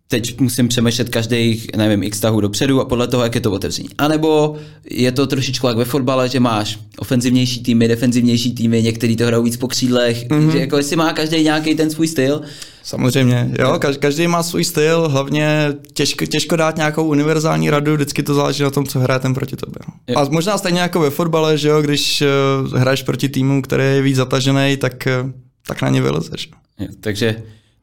[0.07, 3.89] teď musím přemýšlet každých, nevím, x tahů dopředu a podle toho, jak je to otevření.
[3.97, 4.55] A nebo
[4.89, 9.43] je to trošičku jak ve fotbale, že máš ofenzivnější týmy, defenzivnější týmy, některý to hrajou
[9.43, 10.51] víc po křídlech, mm-hmm.
[10.51, 12.41] že jako jestli má každý nějaký ten svůj styl.
[12.83, 18.33] Samozřejmě, jo, každý má svůj styl, hlavně těžko, těžko dát nějakou univerzální radu, vždycky to
[18.33, 19.79] záleží na tom, co hraje ten proti tobě.
[20.07, 20.19] Jo.
[20.19, 22.23] A možná stejně jako ve fotbale, že jo, když
[22.63, 25.31] uh, hraješ proti týmu, který je víc zatažený, tak, uh,
[25.67, 26.49] tak na ně vylezeš.
[26.79, 27.35] Jo, takže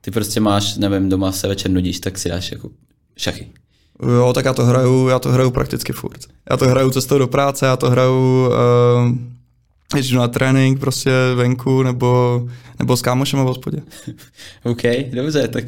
[0.05, 2.71] ty prostě máš, nevím, doma se večer nudíš, tak si dáš jako
[3.17, 3.49] šachy.
[4.17, 6.21] Jo, tak já to hraju, já to hraju prakticky furt.
[6.51, 9.13] Já to hraju cestou do práce, já to hraju uh,
[9.93, 12.43] když na trénink prostě venku nebo,
[12.79, 13.79] nebo s kámošem v hospodě.
[14.65, 15.65] OK, dobře, tak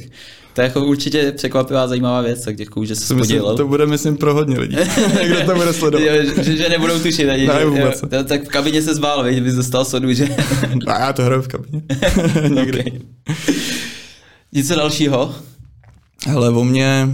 [0.54, 3.56] to je jako určitě překvapivá zajímavá věc, tak děkuji, že jsi to podělil.
[3.56, 4.76] To bude, myslím, pro hodně lidí,
[5.26, 6.04] kdo to bude sledovat.
[6.42, 7.46] že, že, nebudou tušit ani.
[7.46, 8.02] Ne, vůbec.
[8.12, 10.28] Jo, tak v kabině se zbál, víš, bys dostal sodu, že?
[10.86, 11.82] A já to hraju v kabině.
[12.48, 12.80] Někdy.
[12.80, 13.00] Okay.
[14.54, 15.34] Něco dalšího?
[16.26, 17.08] Hele, o mě...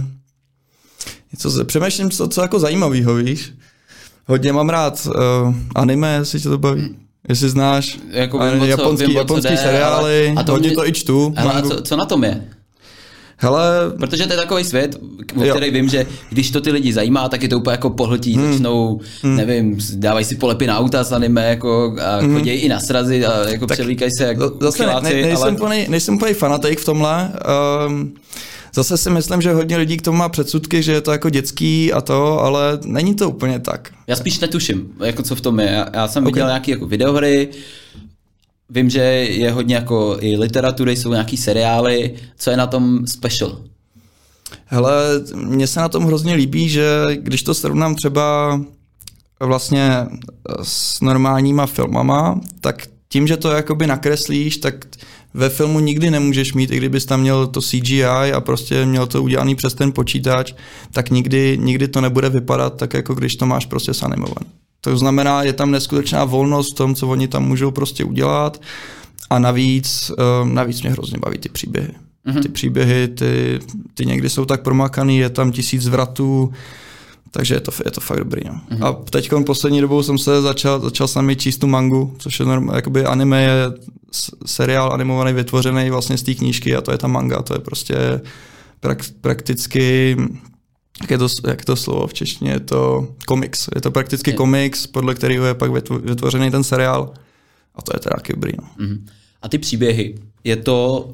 [1.31, 3.53] Něco, přemýšlím, co, co jako zajímavého, víš?
[4.27, 6.95] Hodně mám rád uh, anime, jestli tě to baví.
[7.29, 10.75] Jestli znáš jako vím, co, japonský, vím, japonský jde, seriály, a to hodně mě...
[10.75, 11.33] to i čtu.
[11.37, 12.49] Hele, a co, co na tom je?
[13.43, 14.95] Hele, Protože to je takový svět,
[15.35, 18.35] o který vím, že když to ty lidi zajímá, tak je to úplně jako pohltí,
[18.35, 18.51] hmm.
[18.51, 19.35] začnou, hmm.
[19.35, 22.37] nevím, dávají si polepy na auta s anime, jako, a hmm.
[22.37, 25.51] chodí i na srazy a jako převlíkají se jako Zase ne, ne, nejsem, ale...
[25.51, 27.31] plný, nejsem úplný fanatik v tomhle.
[27.87, 28.13] Um,
[28.73, 31.93] Zase si myslím, že hodně lidí k tomu má předsudky, že je to jako dětský
[31.93, 33.89] a to, ale není to úplně tak.
[34.07, 35.67] Já spíš netuším, jako co v tom je.
[35.67, 36.31] Já, já jsem okay.
[36.31, 37.49] viděl nějaké jako videohry,
[38.71, 42.15] vím, že je hodně jako i literatury, jsou nějaký seriály.
[42.37, 43.57] Co je na tom special?
[44.65, 44.93] Hele,
[45.35, 48.59] mně se na tom hrozně líbí, že když to srovnám třeba
[49.39, 50.05] vlastně
[50.63, 54.85] s normálníma filmama, tak tím, že to jakoby nakreslíš, tak
[55.33, 59.23] ve filmu nikdy nemůžeš mít, i kdybys tam měl to CGI a prostě měl to
[59.23, 60.53] udělaný přes ten počítač,
[60.91, 64.60] tak nikdy, nikdy to nebude vypadat tak, jako když to máš prostě sanimované.
[64.81, 68.61] To znamená, je tam neskutečná volnost v tom, co oni tam můžou prostě udělat
[69.29, 71.93] a navíc, eh, navíc mě hrozně baví ty příběhy.
[72.27, 72.41] Mm-hmm.
[72.41, 73.59] Ty příběhy, ty,
[73.93, 76.51] ty někdy jsou tak promakaný, je tam tisíc zvratů,
[77.31, 78.41] takže je to, je to fakt dobrý.
[78.45, 78.53] No.
[78.53, 78.85] Mm-hmm.
[78.85, 82.77] A teď poslední dobou jsem se začal, začal sami číst tu mangu, což je normálně,
[82.77, 83.55] jakoby anime je
[84.45, 88.21] seriál animovaný, vytvořený vlastně z té knížky a to je ta manga, to je prostě
[88.79, 90.17] prak, prakticky
[91.01, 93.69] jak je, to, jak to slovo v češtině, je to komiks.
[93.75, 94.35] Je to prakticky je.
[94.35, 95.71] komiks, podle kterého je pak
[96.03, 97.13] vytvořený ten seriál.
[97.75, 98.51] A to je teda dobrý.
[98.61, 98.85] No.
[98.85, 98.99] Mm-hmm.
[99.41, 101.09] A ty příběhy, je to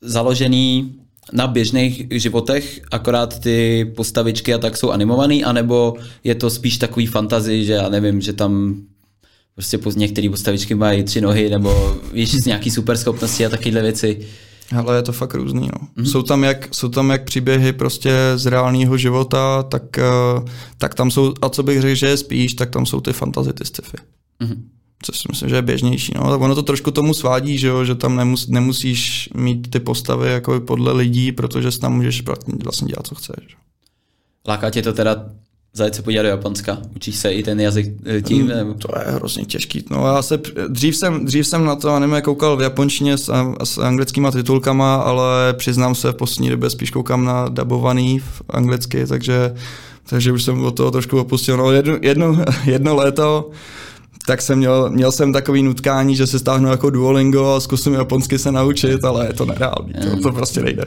[0.00, 0.94] založený
[1.32, 7.06] na běžných životech, akorát ty postavičky a tak jsou animovaný, anebo je to spíš takový
[7.06, 8.82] fantazy, že já nevím, že tam
[9.54, 14.26] prostě některé postavičky mají tři nohy, nebo víš, z nějaký superschopnosti a takovéhle věci.
[14.78, 15.60] Ale je to fakt různý.
[15.72, 15.88] No.
[15.96, 16.10] Mm-hmm.
[16.10, 19.82] Jsou, tam jak, jsou tam jak příběhy prostě z reálného života, tak,
[20.38, 20.44] uh,
[20.78, 23.52] tak tam jsou, a co bych řekl, že je spíš, tak tam jsou ty fantasy,
[23.52, 23.96] ty sci-fi.
[24.40, 24.62] Mm-hmm
[25.02, 26.12] což si myslím, že je běžnější.
[26.16, 26.30] No.
[26.30, 30.30] Tak ono to trošku tomu svádí, že, jo, že tam nemus, nemusíš mít ty postavy
[30.30, 32.22] jako podle lidí, protože tam můžeš
[32.64, 33.56] vlastně dělat, co chceš.
[34.48, 35.26] Láká tě to teda
[35.74, 36.78] zajet se podívat do Japonska?
[36.96, 38.42] Učíš se i ten jazyk eh, tím?
[38.42, 38.74] Mm, nebo?
[38.74, 39.84] To je hrozně těžký.
[39.90, 43.32] No, já se, dřív, jsem, dřív jsem na to anime koukal v japonštině s,
[43.64, 49.06] s anglickýma titulkama, ale přiznám se, v poslední době spíš koukám na dabovaný v anglicky,
[49.06, 49.54] takže,
[50.06, 51.56] takže už jsem od toho trošku opustil.
[51.56, 53.50] No, jedno, jedno, jedno léto
[54.26, 58.38] tak jsem měl, měl jsem takový nutkání, že se stáhnu jako Duolingo a zkusím japonsky
[58.38, 60.84] se naučit, ale je to nereálný, to, to prostě nejde.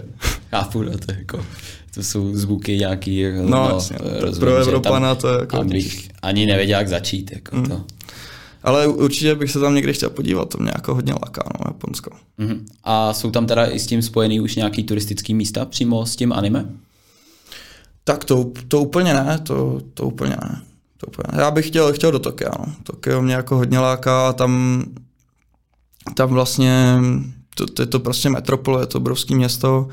[0.52, 1.46] Chápu, no, to, jako,
[1.96, 5.58] to jsou zvuky nějaký, jako, no, no jasně, rozumím, pro Evropana to je jako...
[5.58, 7.66] Abych ani nevěděl, jak začít, jako mm.
[7.66, 7.84] to.
[8.64, 12.10] Ale určitě bych se tam někdy chtěl podívat, to mě jako hodně láká, no, Japonsko.
[12.40, 12.60] Mm-hmm.
[12.84, 16.34] A jsou tam teda i s tím spojený už nějaký turistický místa přímo s tím
[16.34, 16.70] anime?
[18.04, 20.62] Tak to, to úplně ne, to, to úplně ne.
[20.98, 21.42] To úplně.
[21.42, 22.52] Já bych chtěl, chtěl do Tokia.
[22.60, 22.74] No.
[22.84, 24.84] Tokio mě jako hodně láká a tam,
[26.14, 26.98] tam vlastně
[27.56, 29.88] to, to, je to prostě metropole, je to obrovské město,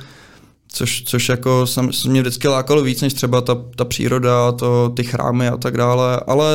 [0.73, 5.05] což, což jako jsem, mě vždycky lákalo víc, než třeba ta, ta příroda, to, ty
[5.05, 6.47] chrámy a tak dále, ale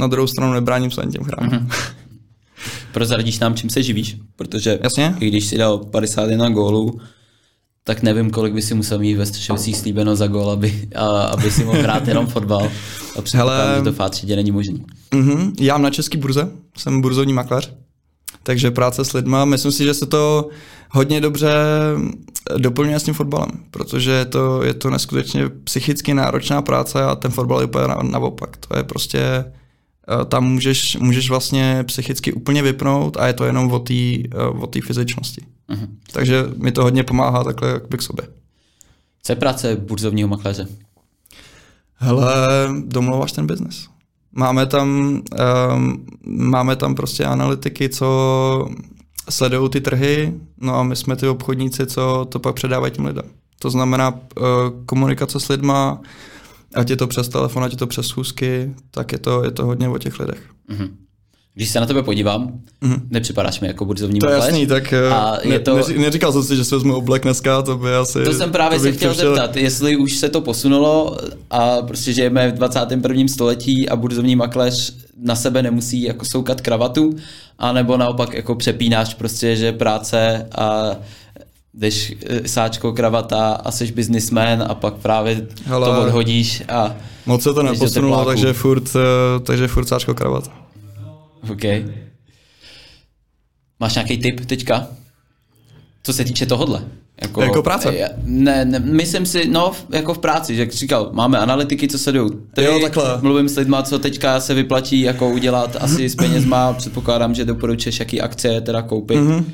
[0.00, 1.52] na druhou stranu nebráním se ani těm chrámům.
[1.52, 1.92] Mm-hmm.
[2.92, 4.16] Prozradíš nám, čím se živíš?
[4.36, 5.16] Protože Jasně?
[5.20, 7.00] i když si dal 51 gólů,
[7.84, 11.50] tak nevím, kolik by si musel mít ve Střešovicích slíbeno za gol, aby, a, aby
[11.50, 12.70] si mohl hrát jenom fotbal.
[13.16, 14.84] A předpokládám, že to fakt není možný.
[15.10, 15.52] Uh-huh.
[15.60, 17.72] Já mám na český burze, jsem burzovní makléř,
[18.44, 19.44] takže práce s lidma.
[19.44, 20.48] Myslím si, že se to
[20.90, 21.54] hodně dobře
[22.58, 27.30] doplňuje s tím fotbalem, protože je to, je to neskutečně psychicky náročná práce a ten
[27.30, 28.56] fotbal je úplně naopak.
[28.56, 33.72] To je prostě, eh, tam můžeš, můžeš vlastně psychicky úplně vypnout a je to jenom
[33.72, 35.42] o té eh, fyzičnosti.
[35.68, 35.88] Uh-huh.
[36.12, 38.28] Takže mi to hodně pomáhá takhle k sobě.
[39.22, 40.66] Co je práce burzovního makléře?
[41.94, 43.93] Hele, domluváš ten biznes.
[44.36, 44.88] Máme tam,
[45.76, 48.68] um, máme tam prostě analytiky, co
[49.30, 53.24] sledují ty trhy, no a my jsme ty obchodníci, co to pak předávají těm lidem.
[53.58, 54.16] To znamená uh,
[54.86, 56.00] komunikace s lidma,
[56.74, 59.66] ať je to přes telefon, ať je to přes schůzky, tak je to, je to
[59.66, 60.42] hodně o těch lidech.
[60.70, 60.88] Mm-hmm.
[61.56, 62.52] Když se na tebe podívám,
[62.82, 63.00] mm-hmm.
[63.10, 65.80] nepřipadáš mi jako burzovní To je jasný, tak eh, A ne, je to...
[65.96, 68.24] neříkal jsem si, že si vezmu oblek dneska, to by asi...
[68.24, 71.16] To jsem právě to se chtěl přišel- zeptat, jestli už se to posunulo
[71.50, 73.28] a prostě žijeme v 21.
[73.28, 77.16] století a burzovní makléř na sebe nemusí jako soukat kravatu,
[77.58, 80.96] anebo naopak jako přepínáš prostě, že práce a
[81.74, 85.86] jdeš eh, sáčko, kravata a jsi businessman a pak právě Hele.
[85.86, 86.96] to odhodíš a
[87.26, 90.50] Moc se to neposunulo, takže furt, eh, takže furt sáčko kravat.
[91.50, 91.62] OK.
[93.80, 94.86] Máš nějaký tip teďka?
[96.02, 96.84] Co se týče tohodle?
[97.22, 98.10] Jako, Jako práce?
[98.24, 102.12] Ne, ne, myslím si, no, jako v práci, že jak říkal, máme analytiky, co se
[102.12, 102.30] jdou.
[102.60, 103.18] Jo, takhle.
[103.22, 107.98] Mluvím s lidma, co teďka se vyplatí jako udělat asi s penězma, předpokládám, že doporučuješ,
[108.00, 109.16] jaký akcie teda koupit.
[109.16, 109.32] Mhm.
[109.38, 109.44] Mm-hmm.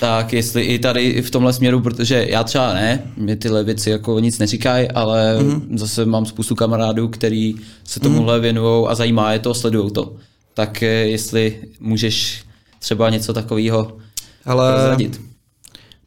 [0.00, 3.90] Tak jestli i tady i v tomhle směru, protože já třeba ne, mě tyhle věci
[3.90, 5.50] jako nic neříkají, ale Mhm.
[5.50, 5.78] mm-hmm.
[5.78, 7.54] zase mám spoustu kamarádů, který
[7.84, 8.42] se tomuhle mm-hmm.
[8.42, 10.16] věnují a zajímá je to, sledují to.
[10.54, 12.44] Tak eh, jestli můžeš
[12.78, 13.96] třeba něco takového
[14.44, 15.20] Ale prozradit.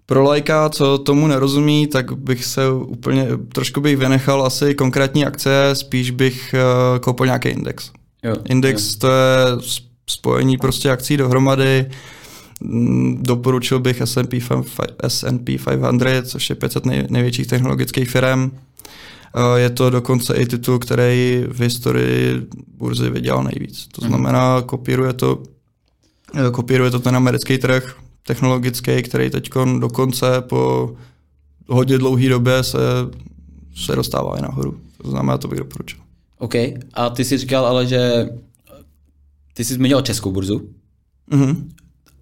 [0.06, 5.70] pro lajka, co tomu nerozumí, tak bych se úplně, trošku bych vynechal asi konkrétní akce,
[5.74, 6.56] spíš bych
[6.94, 7.92] uh, koupil nějaký index.
[8.24, 9.46] Jo, Index to je
[10.08, 11.90] spojení prostě akcí dohromady.
[12.62, 18.52] Mm, Doporučil bych S&P, fi- fi- S&P 500, což je 500 nej, největších technologických firm.
[19.36, 23.88] Eh, Je to dokonce i titul, který v historii burzy vydělal nejvíc.
[23.88, 25.44] To znamená, kopíruje to,
[26.48, 27.96] eh, kopíruje to ten americký trh
[28.28, 30.94] technologický, který teď dokonce po
[31.68, 32.78] hodně dlouhé době se,
[33.76, 34.78] se dostává i nahoru.
[35.02, 36.00] To znamená, to bych doporučil.
[36.40, 36.56] OK.
[36.94, 38.30] A ty jsi říkal ale, že
[39.54, 40.62] ty jsi zmiňoval českou burzu.
[41.30, 41.70] Mhm.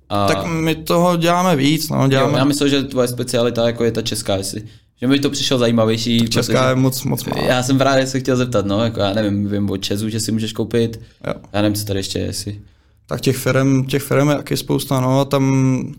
[0.10, 2.38] A Tak my toho děláme víc, no, jo, děláme.
[2.38, 4.64] já myslím, že tvoje specialita jako je ta česká, jestli,
[5.02, 6.30] že mi to přišlo zajímavější.
[6.30, 7.44] Česká je moc, moc malá.
[7.48, 10.32] Já jsem právě se chtěl zeptat, no, jako já nevím, vím o Česu, že si
[10.32, 11.34] můžeš koupit, Jo.
[11.54, 12.60] já nevím, co tady ještě je, jestli.
[13.08, 15.96] Tak těch firm, těch firm je taky spousta, no, tam,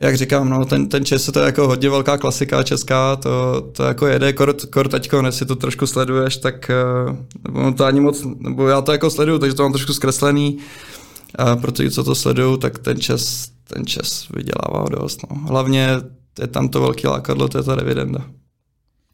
[0.00, 3.82] jak říkám, no, ten, ten Čes je to jako hodně velká klasika česká, to, to
[3.82, 8.26] jako jede, kort, kort teďko, jestli to trošku sleduješ, tak, eh, nebo to ani moc,
[8.38, 10.58] nebo já to jako sleduju, takže to mám trošku zkreslený,
[11.34, 15.40] a pro ty, co to sledují, tak ten Čes, ten Čes vydělává dost, no.
[15.48, 15.88] Hlavně
[16.40, 18.30] je tam to velký lákadlo, to je ta dividenda.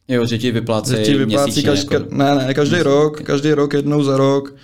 [0.09, 3.53] Jo, že ti vyplácí, Že ti vyplácí měsíčně, každý, jako, ne, ne, každý rok, každý
[3.53, 4.55] rok jednou za rok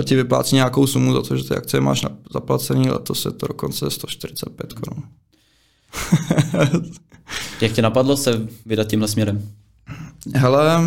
[0.00, 3.30] eh, ti vyplácí nějakou sumu za to, že ty akcie máš na, zaplacený, letos je
[3.30, 5.02] to dokonce 145 korun.
[7.60, 9.48] Jak tě napadlo se vydat tímhle směrem?
[10.34, 10.80] Hele,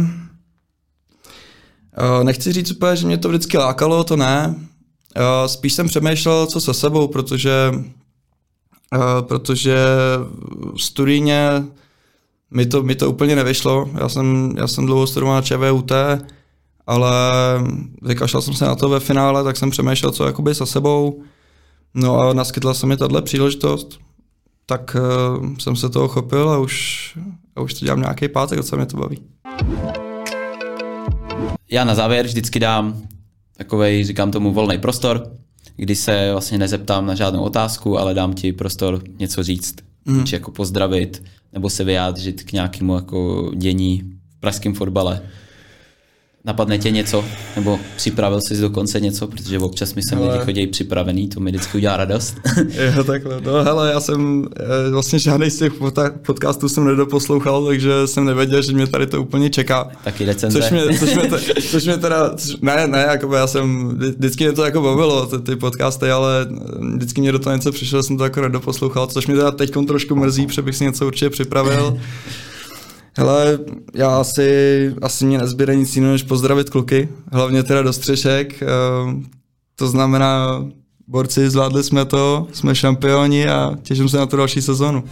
[1.97, 4.55] eh, nechci říct úplně, že mě to vždycky lákalo, to ne.
[5.15, 7.71] Eh, Spíš jsem přemýšlel, co se sebou, protože,
[9.21, 9.77] protože
[10.77, 11.63] studijně
[12.51, 13.89] mi to, mi to úplně nevyšlo.
[14.01, 15.91] Já jsem, já jsem dlouho studoval na ČVUT,
[16.87, 17.11] ale
[18.01, 21.23] vykašlal jsem se na to ve finále, tak jsem přemýšlel, co jakoby se sebou.
[21.93, 23.99] No a naskytla se mi tahle příležitost,
[24.65, 24.95] tak
[25.39, 27.17] uh, jsem se toho chopil a už,
[27.55, 29.21] a už to dělám nějaký pátek, co mě to baví.
[31.71, 33.01] Já na závěr vždycky dám
[33.57, 35.31] takovej, říkám tomu, volný prostor,
[35.75, 40.25] kdy se vlastně nezeptám na žádnou otázku, ale dám ti prostor něco říct, mm.
[40.25, 44.03] či jako pozdravit, nebo se vyjádřit k nějakému jako dění
[44.37, 45.21] v pražském fotbale.
[46.45, 47.25] Napadne tě něco,
[47.55, 51.77] nebo připravil jsi dokonce něco, protože občas mi sem lidi chodí připravený, to mi vždycky
[51.77, 52.35] udělá radost.
[52.95, 53.41] Jo, takhle.
[53.41, 55.73] No hele, já jsem eh, vlastně žádný z těch
[56.25, 59.87] podcastů jsem nedoposlouchal, takže jsem nevěděl, že mě tady to úplně čeká.
[60.03, 60.61] Taky recenze.
[60.61, 64.11] Což mě, což mě, te, což mě teda, což, ne, ne, jako já jsem, vždy-
[64.11, 66.47] vždycky mě to jako bavilo, ty, ty podcasty, ale
[66.95, 70.15] vždycky mě do toho něco přišlo, jsem to jako nedoposlouchal, což mě teda teď trošku
[70.15, 71.97] mrzí, protože bych si něco určitě připravil.
[73.17, 73.59] Hele,
[73.93, 78.65] já asi, asi mě nezbyde nic jiného, než pozdravit kluky, hlavně teda do střešek, eh,
[79.75, 80.65] to znamená,
[81.07, 85.03] borci, zvládli jsme to, jsme šampioni a těším se na tu další sezonu.